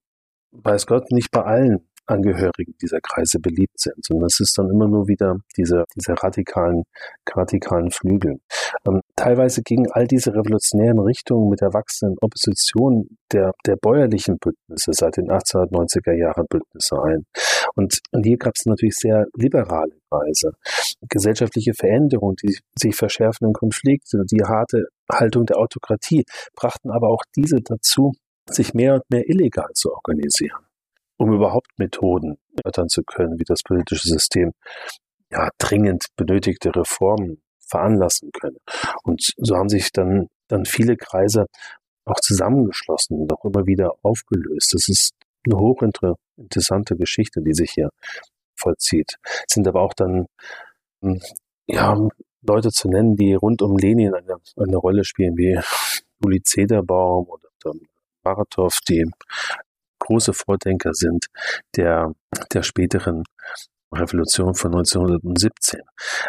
[0.51, 4.09] weiß Gott nicht bei allen Angehörigen dieser Kreise beliebt sind.
[4.09, 6.83] Und das ist dann immer nur wieder diese, diese radikalen,
[7.29, 8.39] radikalen Flügel.
[8.87, 14.91] Ähm, teilweise gingen all diese revolutionären Richtungen mit der wachsenden Opposition der, der bäuerlichen Bündnisse
[14.93, 17.25] seit den 1890er Jahren Bündnisse ein.
[17.75, 20.53] Und, und hier gab es natürlich sehr liberale Kreise.
[21.07, 27.61] Gesellschaftliche Veränderungen, die sich verschärfenden Konflikte, die harte Haltung der Autokratie brachten aber auch diese
[27.61, 28.13] dazu,
[28.49, 30.68] sich mehr und mehr illegal zu organisieren
[31.19, 34.53] um überhaupt Methoden erörtern zu können, wie das politische System
[35.31, 38.57] ja dringend benötigte Reformen veranlassen könne.
[39.03, 41.45] Und so haben sich dann, dann viele Kreise
[42.05, 44.73] auch zusammengeschlossen und auch immer wieder aufgelöst.
[44.73, 45.11] Das ist
[45.45, 47.89] eine hochinteressante Geschichte, die sich hier
[48.55, 49.15] vollzieht.
[49.23, 50.25] Es sind aber auch dann
[51.01, 51.19] hm,
[51.67, 51.95] ja,
[52.41, 55.59] Leute zu nennen, die rund um Lenin eine, eine Rolle spielen, wie
[56.23, 57.73] Juli Zederbaum oder
[58.23, 59.05] Maratow, die
[59.99, 61.27] große Vordenker sind
[61.75, 62.13] der,
[62.53, 63.23] der späteren
[63.93, 65.81] Revolution von 1917.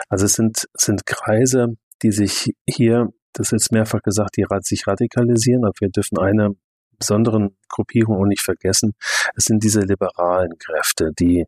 [0.08, 4.86] Also es sind, sind Kreise, die sich hier, das ist jetzt mehrfach gesagt, die sich
[4.86, 6.50] radikalisieren, aber wir dürfen eine
[6.98, 8.92] besonderen Gruppierung auch nicht vergessen.
[9.36, 11.46] Es sind diese liberalen Kräfte, die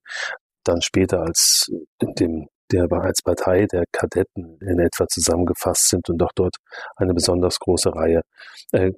[0.64, 6.22] dann später als in dem der als Partei der Kadetten in etwa zusammengefasst sind und
[6.22, 6.56] auch dort
[6.96, 8.22] eine besonders große Reihe,
[8.72, 8.90] äh,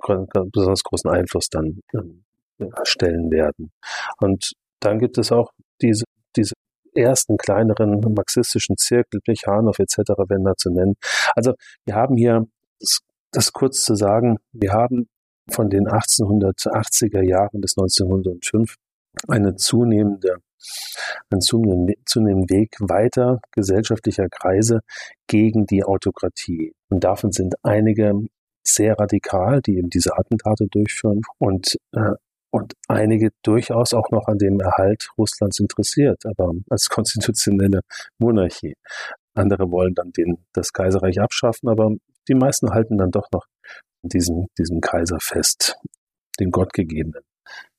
[0.52, 2.24] besonders großen Einfluss dann ähm,
[2.58, 3.72] erstellen werden.
[4.18, 6.04] Und dann gibt es auch diese,
[6.36, 6.54] diese
[6.94, 9.98] ersten kleineren marxistischen Zirkel, Plechanow etc.
[10.28, 10.94] werden da zu nennen.
[11.34, 12.46] Also wir haben hier,
[12.80, 13.00] das,
[13.32, 15.08] das kurz zu sagen, wir haben
[15.50, 18.76] von den 1880er Jahren bis 1905
[19.28, 20.36] eine zunehmende,
[21.30, 24.80] einen zunehmenden, zunehmenden Weg weiter gesellschaftlicher Kreise
[25.26, 26.72] gegen die Autokratie.
[26.88, 28.14] Und davon sind einige
[28.66, 32.12] sehr radikal, die eben diese Attentate durchführen und äh,
[32.54, 37.80] und einige durchaus auch noch an dem Erhalt Russlands interessiert, aber als konstitutionelle
[38.18, 38.74] Monarchie.
[39.34, 41.90] Andere wollen dann den, das Kaiserreich abschaffen, aber
[42.28, 43.46] die meisten halten dann doch noch
[44.02, 45.74] diesem, diesem Kaiser fest,
[46.38, 47.24] den Gottgegebenen,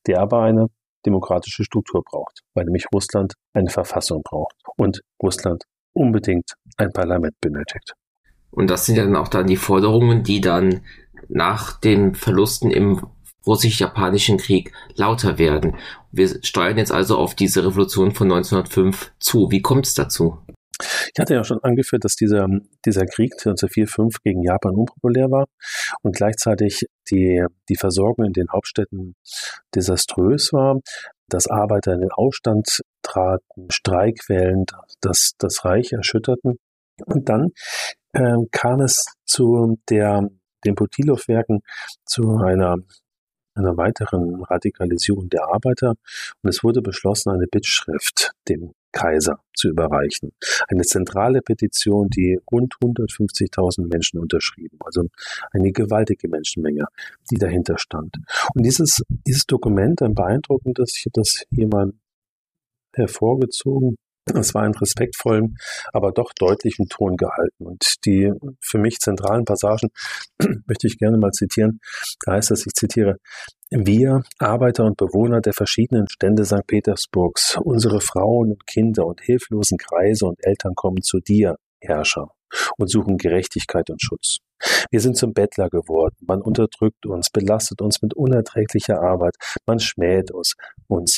[0.07, 0.67] der aber eine
[1.05, 7.93] demokratische Struktur braucht, weil nämlich Russland eine Verfassung braucht und Russland unbedingt ein Parlament benötigt.
[8.51, 10.81] Und das sind ja dann auch dann die Forderungen, die dann
[11.29, 13.07] nach den Verlusten im
[13.45, 15.75] russisch-japanischen Krieg lauter werden.
[16.11, 19.51] Wir steuern jetzt also auf diese Revolution von 1905 zu.
[19.51, 20.39] Wie kommt es dazu?
[20.81, 22.47] Ich hatte ja schon angeführt, dass dieser,
[22.85, 25.45] dieser Krieg 1904-5 gegen Japan unpopulär war
[26.01, 29.15] und gleichzeitig die, die Versorgung in den Hauptstädten
[29.73, 30.79] desaströs war,
[31.29, 34.65] dass Arbeiter in den Aufstand traten, Streikwellen
[35.01, 36.57] das, das Reich erschütterten.
[37.05, 37.51] Und dann
[38.13, 40.27] äh, kam es zu der,
[40.65, 41.61] den Putilov-Werken
[42.05, 42.77] zu einer
[43.55, 45.95] einer weiteren Radikalisierung der Arbeiter
[46.41, 50.31] und es wurde beschlossen, eine Bittschrift dem Kaiser zu überreichen.
[50.69, 55.07] Eine zentrale Petition, die rund 150.000 Menschen unterschrieben, also
[55.51, 56.85] eine gewaltige Menschenmenge,
[57.29, 58.15] die dahinter stand.
[58.53, 61.91] Und dieses, dieses Dokument, ein beeindruckendes, ich habe das hier mal
[62.93, 63.97] hervorgezogen,
[64.33, 65.55] es war in respektvollem,
[65.93, 67.65] aber doch deutlichem Ton gehalten.
[67.65, 69.89] Und die für mich zentralen Passagen
[70.67, 71.79] möchte ich gerne mal zitieren.
[72.25, 73.17] Da heißt es, ich zitiere,
[73.69, 76.65] wir, Arbeiter und Bewohner der verschiedenen Stände St.
[76.67, 82.29] Petersburgs, unsere Frauen und Kinder und hilflosen Kreise und Eltern kommen zu dir, Herrscher,
[82.77, 84.37] und suchen Gerechtigkeit und Schutz.
[84.89, 86.15] Wir sind zum Bettler geworden.
[86.21, 89.35] Man unterdrückt uns, belastet uns mit unerträglicher Arbeit.
[89.65, 90.55] Man schmäht uns.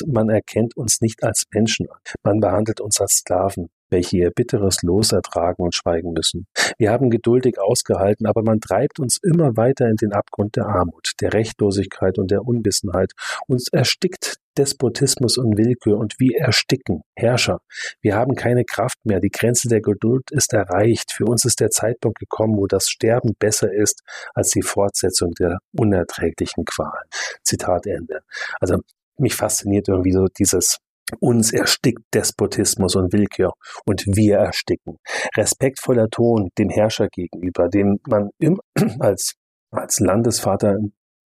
[0.06, 1.98] Man erkennt uns nicht als Menschen an.
[2.22, 6.46] Man behandelt uns als Sklaven, welche ihr bitteres Los ertragen und schweigen müssen.
[6.78, 11.12] Wir haben geduldig ausgehalten, aber man treibt uns immer weiter in den Abgrund der Armut,
[11.20, 13.12] der Rechtlosigkeit und der Unwissenheit.
[13.46, 17.02] Uns erstickt Despotismus und Willkür und wir ersticken.
[17.14, 17.60] Herrscher,
[18.00, 19.20] wir haben keine Kraft mehr.
[19.20, 21.12] Die Grenze der Geduld ist erreicht.
[21.12, 24.02] Für uns ist der Zeitpunkt gekommen, wo das Sterben besser ist
[24.34, 27.08] als die Fortsetzung der unerträglichen Qualen.
[27.44, 28.20] Zitat Ende.
[28.60, 28.78] Also
[29.16, 30.78] mich fasziniert irgendwie so dieses
[31.20, 33.52] uns erstickt Despotismus und Willkür
[33.86, 34.98] und wir ersticken.
[35.36, 38.60] Respektvoller Ton dem Herrscher gegenüber, dem man im,
[39.00, 39.34] als,
[39.70, 40.76] als Landesvater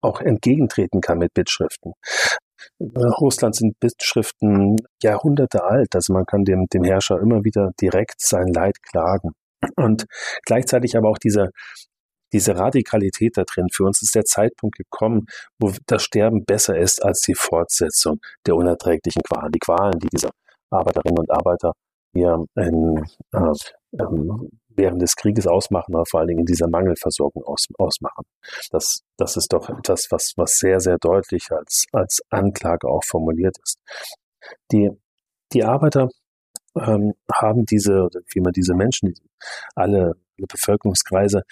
[0.03, 1.93] auch entgegentreten kann mit Bittschriften.
[2.81, 8.49] Russland sind Bittschriften Jahrhunderte alt, also man kann dem, dem Herrscher immer wieder direkt sein
[8.49, 9.33] Leid klagen.
[9.77, 10.07] Und
[10.45, 11.51] gleichzeitig aber auch diese,
[12.33, 13.69] diese Radikalität da drin.
[13.73, 15.27] Für uns ist der Zeitpunkt gekommen,
[15.59, 19.53] wo das Sterben besser ist als die Fortsetzung der unerträglichen Qualen.
[19.53, 20.31] Die Qualen, die diese
[20.71, 21.73] Arbeiterinnen und Arbeiter
[22.15, 27.45] hier in, äh, ähm, während des Krieges ausmachen, aber vor allen Dingen in dieser Mangelversorgung
[27.45, 28.25] aus, ausmachen.
[28.71, 33.57] Das, das ist doch etwas, was, was sehr, sehr deutlich als, als Anklage auch formuliert
[33.63, 33.79] ist.
[34.73, 34.91] Die,
[35.53, 36.09] die Arbeiter
[36.77, 39.15] ähm, haben diese, wie man diese Menschen,
[39.75, 41.43] alle, alle Bevölkerungskreise,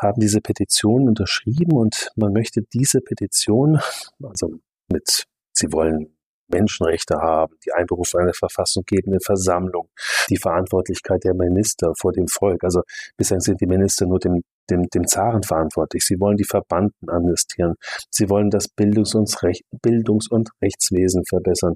[0.00, 3.80] haben diese Petition unterschrieben und man möchte diese Petition,
[4.22, 4.58] also
[4.90, 6.16] mit, sie wollen
[6.50, 9.88] Menschenrechte haben, die Einberufung einer verfassunggebenden Versammlung,
[10.28, 12.64] die Verantwortlichkeit der Minister vor dem Volk.
[12.64, 12.82] Also
[13.16, 16.04] bislang sind die Minister nur dem, dem, dem Zaren verantwortlich.
[16.04, 17.74] Sie wollen die Verbannten amnestieren.
[18.10, 21.74] Sie wollen das Bildungs- und, Rech Bildungs und Rechtswesen verbessern.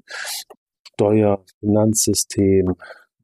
[0.93, 2.75] Steuer, Finanzsystem,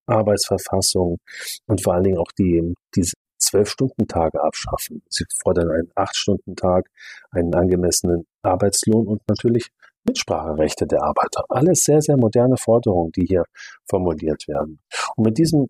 [0.05, 1.19] Arbeitsverfassung
[1.67, 5.03] und vor allen Dingen auch die, diese Zwölf-Stunden-Tage abschaffen.
[5.09, 6.89] Sie fordern einen Acht-Stunden-Tag,
[7.31, 9.69] einen angemessenen Arbeitslohn und natürlich
[10.03, 11.43] Mitspracherechte der Arbeiter.
[11.49, 13.45] Alles sehr, sehr moderne Forderungen, die hier
[13.87, 14.79] formuliert werden.
[15.15, 15.69] Und mit diesem,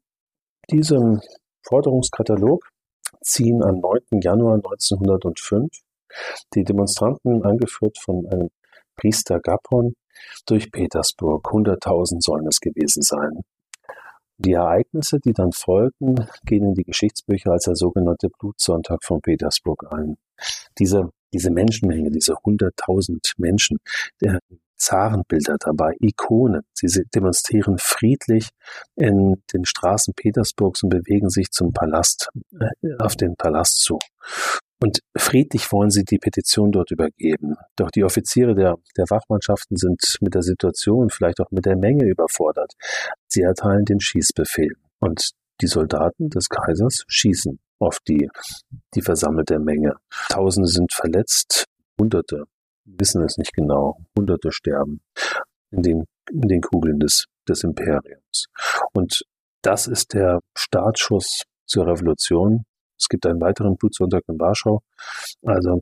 [0.69, 1.21] diesem
[1.63, 2.69] Forderungskatalog
[3.21, 4.21] ziehen am 9.
[4.21, 5.69] Januar 1905
[6.53, 8.49] die Demonstranten, angeführt von einem
[8.95, 9.95] Priester Gapon,
[10.45, 11.45] durch Petersburg.
[11.47, 13.41] 100.000 sollen es gewesen sein.
[14.43, 19.85] Die Ereignisse, die dann folgten, gehen in die Geschichtsbücher als der sogenannte Blutsonntag von Petersburg
[19.91, 20.17] ein.
[20.79, 23.77] Diese diese Menschenmenge, diese hunderttausend Menschen,
[24.21, 24.39] der
[24.77, 26.63] Zarenbilder dabei, Ikonen.
[26.73, 28.49] Sie demonstrieren friedlich
[28.95, 33.99] in den Straßen Petersburgs und bewegen sich zum Palast, äh, auf den Palast zu.
[34.81, 37.55] Und friedlich wollen sie die Petition dort übergeben.
[37.75, 42.05] Doch die Offiziere der, der Wachmannschaften sind mit der Situation, vielleicht auch mit der Menge
[42.05, 42.73] überfordert.
[43.27, 44.75] Sie erteilen den Schießbefehl.
[44.99, 48.29] Und die Soldaten des Kaisers schießen auf die,
[48.95, 49.95] die versammelte Menge.
[50.29, 51.65] Tausende sind verletzt,
[51.99, 52.45] Hunderte
[52.85, 55.01] wissen es nicht genau, Hunderte sterben
[55.71, 58.45] in den, in den Kugeln des, des Imperiums.
[58.93, 59.23] Und
[59.61, 62.63] das ist der Startschuss zur Revolution.
[63.01, 64.81] Es gibt einen weiteren Blutsonntag in Warschau.
[65.43, 65.81] Also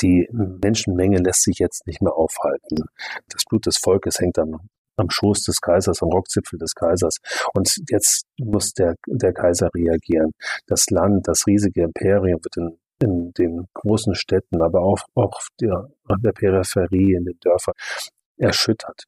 [0.00, 2.84] die Menschenmenge lässt sich jetzt nicht mehr aufhalten.
[3.28, 7.16] Das Blut des Volkes hängt am am Schoß des Kaisers, am Rockzipfel des Kaisers.
[7.52, 10.30] Und jetzt muss der, der Kaiser reagieren.
[10.66, 15.88] Das Land, das riesige Imperium wird in, in den großen Städten, aber auch, auch der,
[16.22, 17.74] der Peripherie, in den Dörfern
[18.36, 19.04] erschüttert.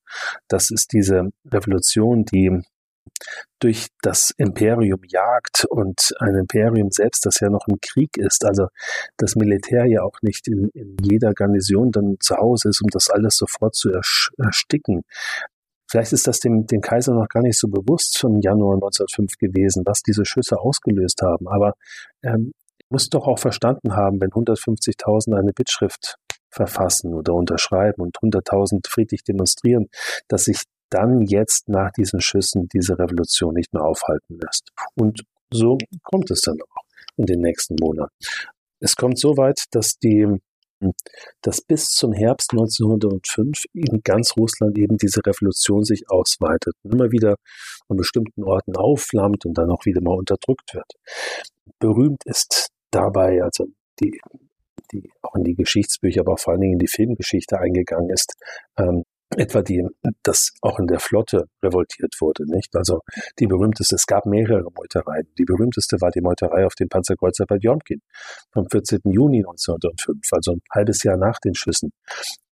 [0.48, 2.62] Das ist diese Revolution, die
[3.58, 8.68] durch das Imperium jagt und ein Imperium selbst, das ja noch im Krieg ist, also
[9.16, 13.08] das Militär ja auch nicht in, in jeder Garnison dann zu Hause ist, um das
[13.10, 13.90] alles sofort zu
[14.38, 15.02] ersticken.
[15.88, 19.84] Vielleicht ist das dem, dem Kaiser noch gar nicht so bewusst vom Januar 1905 gewesen,
[19.86, 21.46] was diese Schüsse ausgelöst haben.
[21.46, 21.74] Aber
[22.22, 22.52] ähm,
[22.90, 26.16] muss doch auch verstanden haben, wenn 150.000 eine Bittschrift
[26.50, 29.86] verfassen oder unterschreiben und 100.000 friedlich demonstrieren,
[30.28, 34.70] dass sich dann jetzt nach diesen Schüssen diese Revolution nicht mehr aufhalten lässt.
[34.94, 36.82] Und so kommt es dann auch
[37.16, 38.14] in den nächsten Monaten.
[38.80, 40.38] Es kommt so weit, dass die
[41.40, 47.10] dass bis zum Herbst 1905 in ganz Russland eben diese Revolution sich ausweitet und immer
[47.10, 47.36] wieder
[47.88, 50.92] an bestimmten Orten aufflammt und dann auch wieder mal unterdrückt wird.
[51.78, 53.66] Berühmt ist dabei, also
[54.00, 54.20] die,
[54.92, 58.34] die auch in die Geschichtsbücher, aber vor allen Dingen in die Filmgeschichte eingegangen ist,
[58.76, 59.04] ähm,
[59.34, 59.84] etwa die,
[60.22, 62.74] dass auch in der Flotte revoltiert wurde, nicht?
[62.76, 63.00] Also
[63.38, 65.26] die berühmteste, es gab mehrere Meutereien.
[65.38, 68.00] Die berühmteste war die Meuterei auf dem Panzerkreuzer Potemkin
[68.52, 69.00] vom 14.
[69.04, 71.92] Juni 1905, also ein halbes Jahr nach den Schüssen.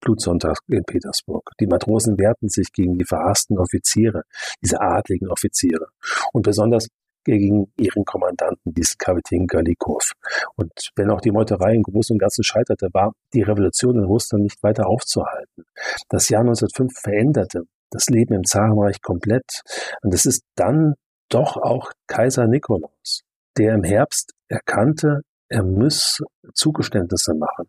[0.00, 1.48] Blutsonntag in Petersburg.
[1.60, 4.24] Die Matrosen wehrten sich gegen die verhassten Offiziere,
[4.60, 5.86] diese adligen Offiziere.
[6.32, 6.88] Und besonders
[7.24, 10.12] gegen ihren Kommandanten, diesen Kapitän Galikow.
[10.56, 14.44] Und wenn auch die Meuterei im Großen und Ganzen scheiterte, war die Revolution in Russland
[14.44, 15.64] nicht weiter aufzuhalten.
[16.08, 19.62] Das Jahr 1905 veränderte das Leben im Zarenreich komplett.
[20.02, 20.94] Und es ist dann
[21.28, 23.22] doch auch Kaiser Nikolaus,
[23.56, 26.22] der im Herbst erkannte, er muss
[26.54, 27.68] Zugeständnisse machen.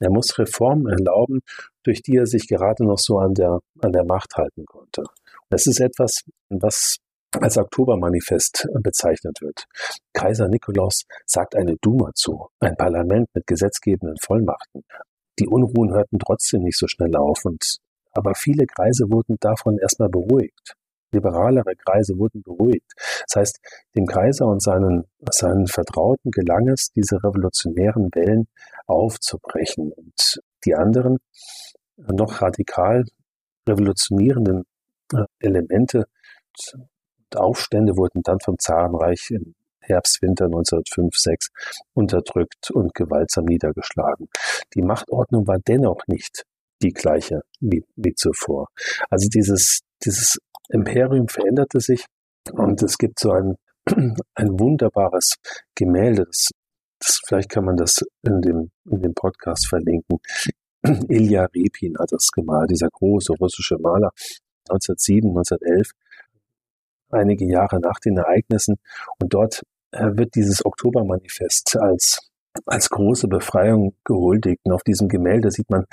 [0.00, 1.40] Er muss Reformen erlauben,
[1.82, 5.04] durch die er sich gerade noch so an der, an der Macht halten konnte.
[5.48, 6.98] Das ist etwas, was
[7.40, 9.66] als Oktobermanifest bezeichnet wird.
[10.12, 14.82] Kaiser Nikolaus sagt eine Duma zu, ein Parlament mit gesetzgebenden Vollmachten.
[15.38, 17.78] Die Unruhen hörten trotzdem nicht so schnell auf und
[18.14, 20.74] aber viele Kreise wurden davon erstmal beruhigt.
[21.12, 22.92] Liberalere Kreise wurden beruhigt.
[23.26, 23.60] Das heißt,
[23.96, 28.48] dem Kaiser und seinen, seinen Vertrauten gelang es, diese revolutionären Wellen
[28.86, 29.92] aufzubrechen.
[29.92, 31.18] Und die anderen,
[31.96, 33.04] noch radikal
[33.68, 34.64] revolutionierenden
[35.12, 36.06] äh, Elemente
[37.36, 41.48] Aufstände wurden dann vom Zarenreich im Herbst, Winter 1905-6
[41.94, 44.28] unterdrückt und gewaltsam niedergeschlagen.
[44.74, 46.44] Die Machtordnung war dennoch nicht
[46.82, 48.68] die gleiche wie, wie zuvor.
[49.10, 52.06] Also dieses, dieses Imperium veränderte sich
[52.52, 53.56] und es gibt so ein,
[54.34, 55.36] ein wunderbares
[55.74, 56.50] Gemälde, das,
[56.98, 60.18] das, vielleicht kann man das in dem, in dem Podcast verlinken.
[61.08, 64.10] Ilya Repin hat das gemalt, dieser große russische Maler,
[64.68, 65.90] 1907, 1911
[67.12, 68.76] einige Jahre nach den Ereignissen.
[69.20, 72.30] Und dort äh, wird dieses Oktobermanifest als,
[72.66, 74.60] als große Befreiung gehuldigt.
[74.64, 75.84] Und auf diesem Gemälde sieht man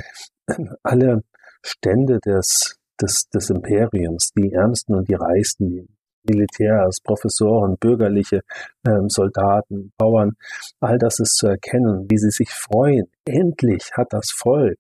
[0.84, 1.24] alle
[1.64, 5.88] Stände des, des, des Imperiums, die Ärmsten und die Reichsten, die
[6.24, 8.42] Militärs, Professoren, bürgerliche
[8.88, 10.34] ähm, Soldaten, Bauern,
[10.80, 13.08] all das ist zu erkennen, wie sie sich freuen.
[13.26, 14.80] Endlich hat das Volk,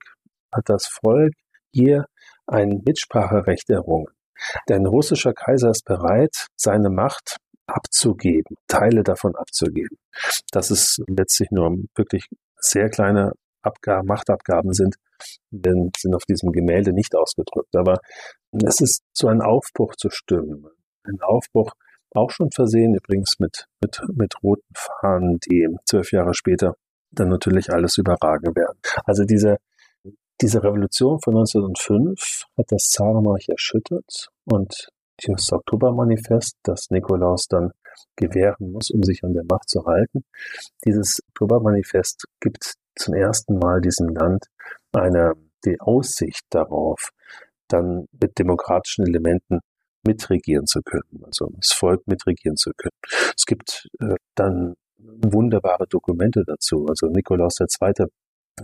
[0.54, 1.34] hat das Volk
[1.72, 2.06] hier
[2.46, 4.08] ein Mitspracherecht errungen.
[4.68, 7.38] Denn russischer Kaiser ist bereit, seine Macht
[7.68, 9.98] abzugeben, Teile davon abzugeben.
[10.52, 12.26] Dass es letztlich nur wirklich
[12.58, 14.96] sehr kleine Abgaben, Machtabgaben sind,
[15.52, 17.76] denn sind auf diesem Gemälde nicht ausgedrückt.
[17.76, 18.00] Aber
[18.66, 20.66] es ist zu einem Aufbruch zu stimmen.
[21.04, 21.72] Ein Aufbruch,
[22.16, 26.76] auch schon versehen übrigens mit, mit, mit roten Fahnen, die zwölf Jahre später
[27.12, 28.80] dann natürlich alles überragen werden.
[29.06, 29.58] Also diese,
[30.42, 34.90] diese Revolution von 1905 hat das Zarenreich erschüttert und
[35.28, 37.72] das Oktobermanifest, das Nikolaus dann
[38.16, 40.24] gewähren muss, um sich an der Macht zu halten.
[40.86, 44.46] Dieses Oktobermanifest gibt zum ersten Mal diesem Land
[44.94, 45.34] eine,
[45.66, 47.10] die Aussicht darauf,
[47.68, 49.60] dann mit demokratischen Elementen
[50.06, 52.96] mitregieren zu können, also das Volk mitregieren zu können.
[53.36, 56.86] Es gibt äh, dann wunderbare Dokumente dazu.
[56.88, 58.08] Also Nikolaus II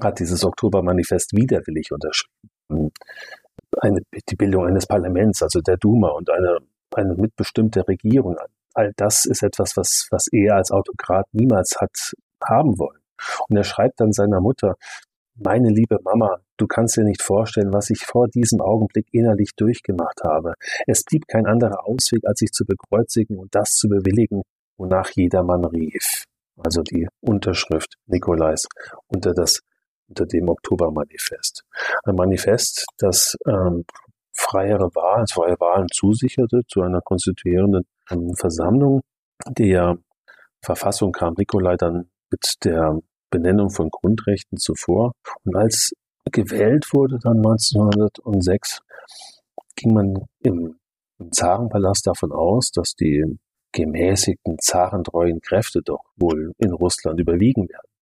[0.01, 2.91] hat dieses Oktobermanifest widerwillig unterschrieben.
[3.79, 6.57] Eine, die Bildung eines Parlaments, also der Duma und eine,
[6.93, 8.37] eine mitbestimmte Regierung.
[8.73, 12.99] All das ist etwas, was, was er als Autokrat niemals hat haben wollen.
[13.49, 14.75] Und er schreibt dann seiner Mutter,
[15.35, 20.21] meine liebe Mama, du kannst dir nicht vorstellen, was ich vor diesem Augenblick innerlich durchgemacht
[20.23, 20.53] habe.
[20.87, 24.43] Es blieb kein anderer Ausweg, als sich zu bekreuzigen und das zu bewilligen,
[24.77, 26.23] wonach jedermann rief.
[26.57, 28.65] Also die Unterschrift Nikolais
[29.07, 29.59] unter das
[30.07, 31.63] unter dem Oktobermanifest.
[32.03, 33.85] Ein Manifest, das ähm,
[34.33, 39.01] freiere Wahlen, freie Wahlen zusicherte zu einer konstituierenden ähm, Versammlung.
[39.49, 39.97] Der
[40.61, 42.99] Verfassung kam Nikolai dann mit der
[43.29, 45.13] Benennung von Grundrechten zuvor.
[45.43, 45.91] Und als
[46.31, 48.81] gewählt wurde dann 1906,
[49.75, 50.77] ging man im,
[51.19, 53.37] im Zarenpalast davon aus, dass die
[53.73, 57.94] gemäßigten zarentreuen Kräfte doch wohl in Russland überwiegen werden.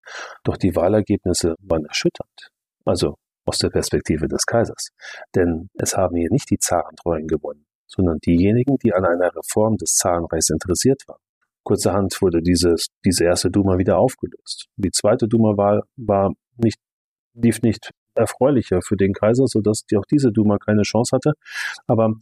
[0.43, 2.49] Doch die Wahlergebnisse waren erschütternd.
[2.86, 4.89] Also aus der Perspektive des Kaisers.
[5.36, 9.95] Denn es haben hier nicht die Zarentreuen gewonnen, sondern diejenigen, die an einer Reform des
[9.95, 11.20] Zarenreichs interessiert waren.
[11.64, 14.68] Kurzerhand wurde dieses, diese erste Duma wieder aufgelöst.
[14.76, 16.78] Die zweite Duma-Wahl war nicht,
[17.34, 21.34] lief nicht erfreulicher für den Kaiser, sodass die auch diese Duma keine Chance hatte.
[21.88, 22.14] Aber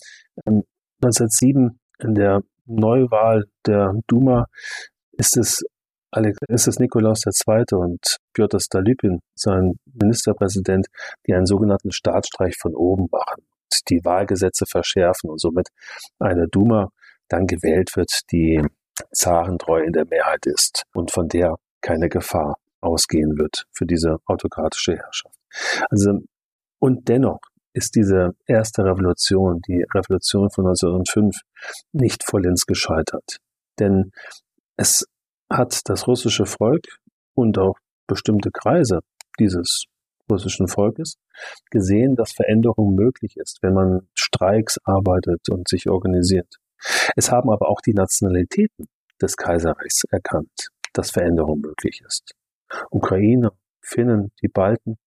[0.45, 4.45] 1907 ähm, in der Neuwahl der Duma
[5.11, 5.63] ist es
[6.47, 7.63] ist es Nikolaus II.
[7.71, 10.87] und Piotr Stolypin, sein Ministerpräsident,
[11.27, 13.43] die einen sogenannten Staatsstreich von oben machen,
[13.87, 15.69] die Wahlgesetze verschärfen und somit
[16.19, 16.89] eine Duma
[17.29, 18.61] dann gewählt wird, die
[19.13, 24.97] zarentreu in der Mehrheit ist und von der keine Gefahr ausgehen wird für diese autokratische
[24.97, 25.35] Herrschaft.
[25.89, 26.19] Also,
[26.79, 27.39] und dennoch
[27.73, 31.37] ist diese erste Revolution, die Revolution von 1905,
[31.93, 33.37] nicht vollends gescheitert.
[33.79, 34.11] Denn
[34.77, 35.05] es
[35.51, 36.85] hat das russische Volk
[37.33, 37.77] und auch
[38.07, 38.99] bestimmte Kreise
[39.39, 39.85] dieses
[40.29, 41.17] russischen Volkes
[41.69, 46.55] gesehen, dass Veränderung möglich ist, wenn man Streiks arbeitet und sich organisiert.
[47.15, 48.87] Es haben aber auch die Nationalitäten
[49.21, 52.33] des Kaiserreichs erkannt, dass Veränderung möglich ist.
[52.89, 54.97] Ukrainer, Finnen, die Balten,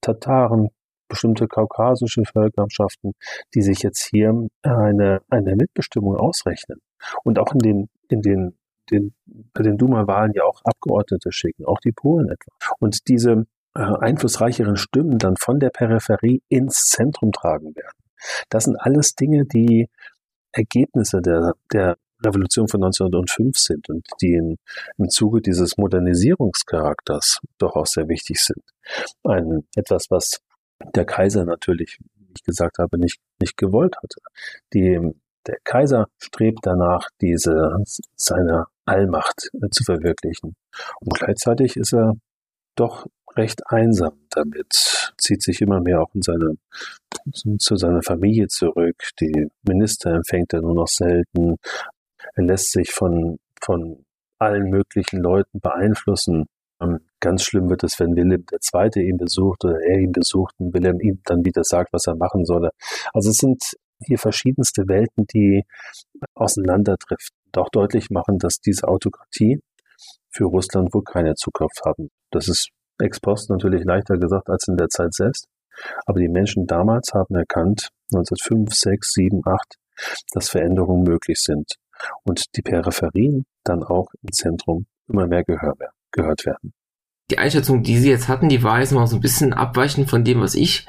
[0.00, 0.70] Tataren,
[1.08, 3.12] bestimmte kaukasische Völkerschaften,
[3.54, 6.80] die sich jetzt hier eine, eine Mitbestimmung ausrechnen
[7.24, 8.58] und auch in den, in den,
[8.90, 9.14] den
[9.52, 12.52] bei den Duma-Wahlen ja auch Abgeordnete schicken, auch die Polen etwa.
[12.78, 17.98] Und diese äh, einflussreicheren Stimmen dann von der Peripherie ins Zentrum tragen werden.
[18.48, 19.88] Das sind alles Dinge, die
[20.52, 24.56] Ergebnisse der, der Revolution von 1905 sind und die in,
[24.96, 28.62] im Zuge dieses Modernisierungscharakters doch auch sehr wichtig sind.
[29.22, 30.40] Ein, etwas, was
[30.94, 34.20] der Kaiser natürlich, wie ich gesagt habe, nicht, nicht gewollt hatte.
[34.72, 34.98] Die,
[35.46, 37.76] der Kaiser strebt danach, diese,
[38.16, 40.54] seine Allmacht äh, zu verwirklichen.
[41.00, 42.14] Und gleichzeitig ist er
[42.76, 46.54] doch recht einsam damit, zieht sich immer mehr auch in seine,
[47.58, 48.96] zu seiner Familie zurück.
[49.20, 51.56] Die Minister empfängt er nur noch selten.
[52.34, 54.04] Er lässt sich von, von
[54.38, 56.46] allen möglichen Leuten beeinflussen.
[56.80, 59.02] Ähm, ganz schlimm wird es, wenn Wilhelm II.
[59.02, 62.44] ihn besucht oder er ihn besucht und Wilhelm ihm dann wieder sagt, was er machen
[62.44, 62.70] solle.
[63.12, 63.62] Also es sind
[64.04, 65.64] hier verschiedenste Welten, die
[66.34, 69.60] auseinanderdriften und auch deutlich machen, dass diese Autokratie
[70.30, 72.10] für Russland wohl keine Zukunft haben.
[72.30, 75.46] Das ist ex post natürlich leichter gesagt als in der Zeit selbst.
[76.06, 79.76] Aber die Menschen damals haben erkannt, 1905, 6, 7, 8,
[80.32, 81.66] dass Veränderungen möglich sind
[82.24, 86.72] und die Peripherien dann auch im Zentrum immer mehr gehört werden.
[87.30, 90.24] Die Einschätzung, die Sie jetzt hatten, die war jetzt mal so ein bisschen abweichend von
[90.24, 90.86] dem, was ich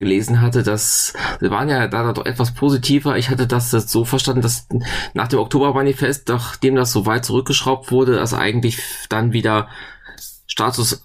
[0.00, 0.64] gelesen hatte.
[0.64, 3.16] Dass Sie waren ja da doch etwas positiver.
[3.16, 4.66] Ich hatte das, das so verstanden, dass
[5.14, 9.68] nach dem Oktobermanifest, nachdem das so weit zurückgeschraubt wurde, dass eigentlich dann wieder
[10.46, 11.00] Status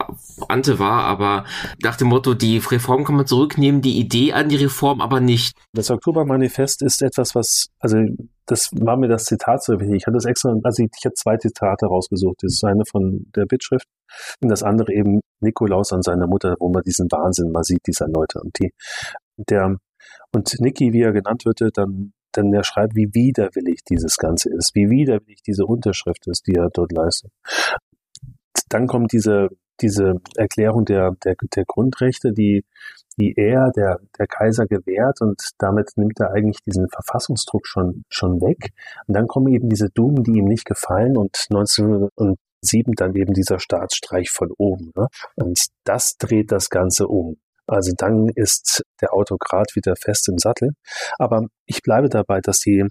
[0.47, 1.45] ante war, aber
[1.83, 5.55] nach dem Motto, die Reform kann man zurücknehmen, die Idee an die Reform aber nicht.
[5.71, 7.97] Das Oktobermanifest ist etwas, was, also
[8.45, 9.97] das war mir das Zitat so wichtig.
[9.97, 12.37] Ich hatte das extra, also ich, ich habe zwei Zitate rausgesucht.
[12.41, 13.87] Das ist eine von der Bittschrift
[14.41, 18.07] und das andere eben Nikolaus an seiner Mutter, wo man diesen Wahnsinn mal sieht, dieser
[18.07, 18.39] Leute.
[18.41, 18.71] Und die,
[19.37, 19.77] der,
[20.33, 24.71] und Niki, wie er genannt wird, dann denn er schreibt, wie widerwillig dieses Ganze ist,
[24.75, 27.31] wie widerwillig diese Unterschrift ist, die er dort leistet
[28.69, 29.49] dann kommt diese,
[29.81, 32.65] diese Erklärung der, der, der Grundrechte, die,
[33.20, 38.41] die er, der, der Kaiser gewährt und damit nimmt er eigentlich diesen Verfassungsdruck schon, schon
[38.41, 38.72] weg.
[39.07, 43.59] Und dann kommen eben diese Dumen, die ihm nicht gefallen und 1907 dann eben dieser
[43.59, 44.91] Staatsstreich von oben.
[44.95, 45.07] Ne?
[45.36, 47.38] Und das dreht das Ganze um.
[47.68, 50.72] Also dann ist der Autokrat wieder fest im Sattel.
[51.18, 52.86] Aber ich bleibe dabei, dass die,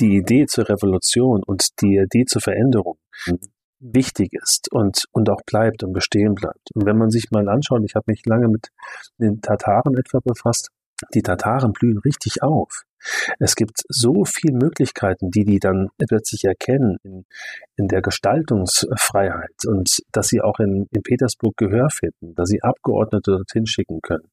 [0.00, 2.98] die Idee zur Revolution und die Idee zur Veränderung
[3.80, 6.70] wichtig ist und, und auch bleibt und bestehen bleibt.
[6.74, 8.68] Und wenn man sich mal anschaut, ich habe mich lange mit
[9.18, 10.70] den Tataren etwa befasst,
[11.14, 12.84] die Tataren blühen richtig auf.
[13.38, 17.24] Es gibt so viele Möglichkeiten, die die dann plötzlich erkennen in,
[17.76, 23.30] in der Gestaltungsfreiheit und dass sie auch in, in Petersburg Gehör finden, dass sie Abgeordnete
[23.30, 24.30] dorthin schicken können.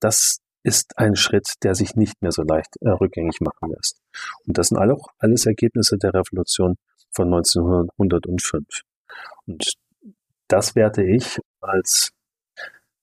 [0.00, 3.98] Das ist ein Schritt, der sich nicht mehr so leicht äh, rückgängig machen lässt.
[4.46, 6.76] Und das sind auch alles Ergebnisse der Revolution
[7.16, 8.82] von 1905.
[9.46, 9.74] Und
[10.48, 12.10] das werte ich als,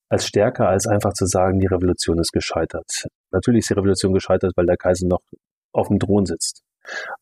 [0.09, 3.07] als stärker, als einfach zu sagen, die Revolution ist gescheitert.
[3.31, 5.21] Natürlich ist die Revolution gescheitert, weil der Kaiser noch
[5.73, 6.61] auf dem Thron sitzt.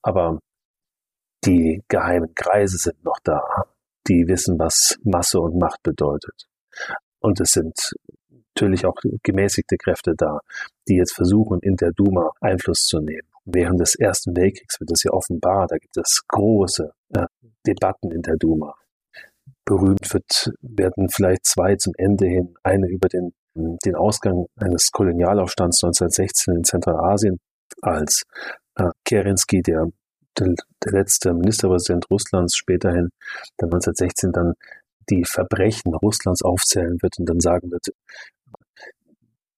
[0.02, 0.40] Aber
[1.46, 3.42] die geheimen Kreise sind noch da.
[4.08, 6.48] Die wissen, was Masse und Macht bedeutet.
[7.20, 7.94] Und es sind
[8.56, 10.40] natürlich auch gemäßigte Kräfte da,
[10.88, 13.31] die jetzt versuchen, in der Duma Einfluss zu nehmen.
[13.54, 17.26] Während des Ersten Weltkriegs wird das ja offenbar, da gibt es große äh,
[17.68, 18.76] Debatten in der Duma.
[19.66, 25.84] Berühmt wird, werden vielleicht zwei zum Ende hin, eine über den, den Ausgang eines Kolonialaufstands
[25.84, 27.40] 1916 in Zentralasien,
[27.82, 28.24] als
[28.76, 29.88] äh, Kerensky, der,
[30.38, 33.10] der, der letzte Ministerpräsident Russlands, späterhin,
[33.58, 34.54] dann 1916 dann
[35.10, 37.88] die Verbrechen Russlands aufzählen wird und dann sagen wird,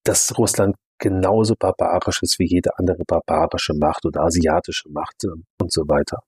[0.03, 5.69] dass Russland genauso barbarisch ist wie jede andere barbarische Macht oder asiatische Macht ähm, und
[5.69, 6.19] so weiter.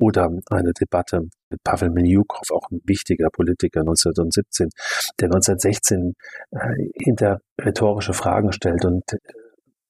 [0.00, 4.70] Oder eine Debatte mit Pavel Miljukov, auch ein wichtiger Politiker 1917,
[5.20, 6.14] der 1916
[6.50, 6.58] äh,
[7.00, 9.04] hinter rhetorische Fragen stellt und,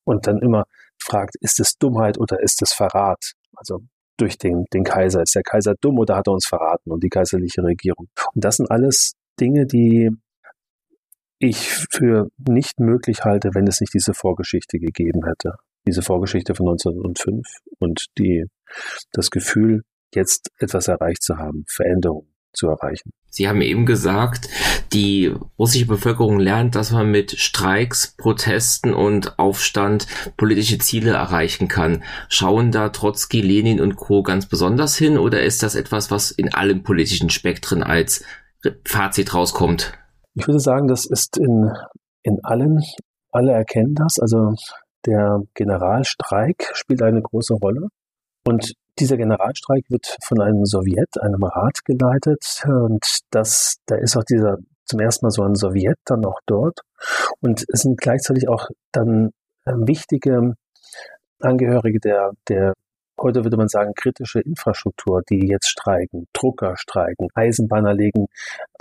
[0.05, 0.65] und dann immer
[1.03, 3.33] fragt, ist es Dummheit oder ist es Verrat?
[3.55, 3.81] Also
[4.19, 5.23] durch den, den Kaiser.
[5.23, 8.09] Ist der Kaiser dumm oder hat er uns verraten und die kaiserliche Regierung?
[8.35, 10.11] Und das sind alles Dinge, die
[11.39, 15.57] ich für nicht möglich halte, wenn es nicht diese Vorgeschichte gegeben hätte.
[15.87, 17.47] Diese Vorgeschichte von 1905
[17.79, 18.47] und die,
[19.13, 19.83] das Gefühl,
[20.15, 23.11] jetzt etwas erreicht zu haben, Veränderung zu erreichen.
[23.29, 24.49] Sie haben eben gesagt,
[24.95, 30.07] die russische Bevölkerung lernt, dass man mit Streiks, Protesten und Aufstand
[30.39, 32.03] politische Ziele erreichen kann.
[32.31, 34.23] Schauen da Trotzki, Lenin und Co.
[34.23, 38.25] ganz besonders hin oder ist das etwas, was in allen politischen Spektren als
[38.85, 39.93] Fazit rauskommt?
[40.39, 41.73] Ich würde sagen, das ist in,
[42.23, 42.83] in allen,
[43.33, 44.19] alle erkennen das.
[44.21, 44.55] Also
[45.07, 47.89] der Generalstreik spielt eine große Rolle.
[48.45, 52.63] Und dieser Generalstreik wird von einem Sowjet, einem Rat geleitet.
[52.67, 56.81] Und das, da ist auch dieser zum ersten Mal so ein Sowjet dann auch dort.
[57.41, 59.31] Und es sind gleichzeitig auch dann
[59.65, 60.53] äh, wichtige
[61.41, 62.75] Angehörige der, der
[63.19, 68.27] heute würde man sagen, kritische Infrastruktur, die jetzt streiken, Drucker streiken, Eisenbahner legen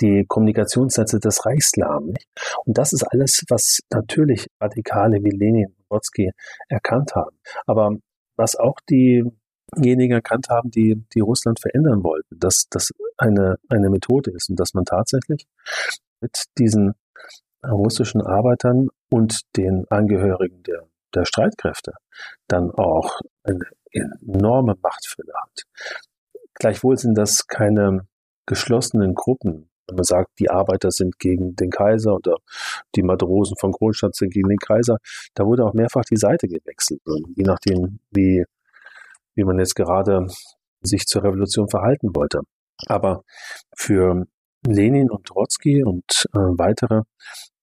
[0.01, 2.07] die Kommunikationsnetze des Reichs lahm.
[2.07, 2.27] Nicht?
[2.65, 6.31] Und das ist alles, was natürlich Radikale wie Lenin und Brodsky
[6.67, 7.38] erkannt haben.
[7.65, 7.95] Aber
[8.36, 14.31] was auch diejenigen erkannt haben, die, die Russland verändern wollten, dass das eine, eine Methode
[14.31, 15.45] ist und dass man tatsächlich
[16.21, 16.93] mit diesen
[17.65, 20.83] russischen Arbeitern und den Angehörigen der,
[21.13, 21.93] der Streitkräfte
[22.47, 23.65] dann auch eine
[23.95, 25.63] enorme Machtfülle hat.
[26.53, 28.07] Gleichwohl sind das keine
[28.45, 29.69] geschlossenen Gruppen.
[29.87, 32.37] Wenn man sagt, die Arbeiter sind gegen den Kaiser oder
[32.95, 34.97] die Matrosen von Kronstadt sind gegen den Kaiser,
[35.35, 37.01] da wurde auch mehrfach die Seite gewechselt,
[37.35, 38.43] je nachdem, wie,
[39.35, 40.27] wie man jetzt gerade
[40.81, 42.41] sich zur Revolution verhalten wollte.
[42.87, 43.23] Aber
[43.75, 44.25] für
[44.65, 47.01] Lenin und Trotzki und äh, weitere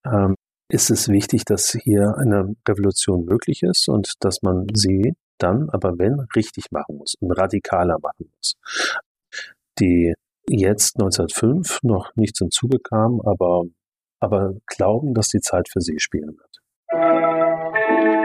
[0.05, 0.35] ähm,
[0.69, 5.13] ist es wichtig, dass hier eine Revolution möglich ist und dass man sie
[5.43, 8.55] dann aber wenn richtig machen muss und radikaler machen muss.
[9.79, 10.13] Die
[10.47, 13.63] jetzt 1905 noch nicht zum Zuge kamen, aber,
[14.19, 18.22] aber glauben, dass die Zeit für sie spielen wird.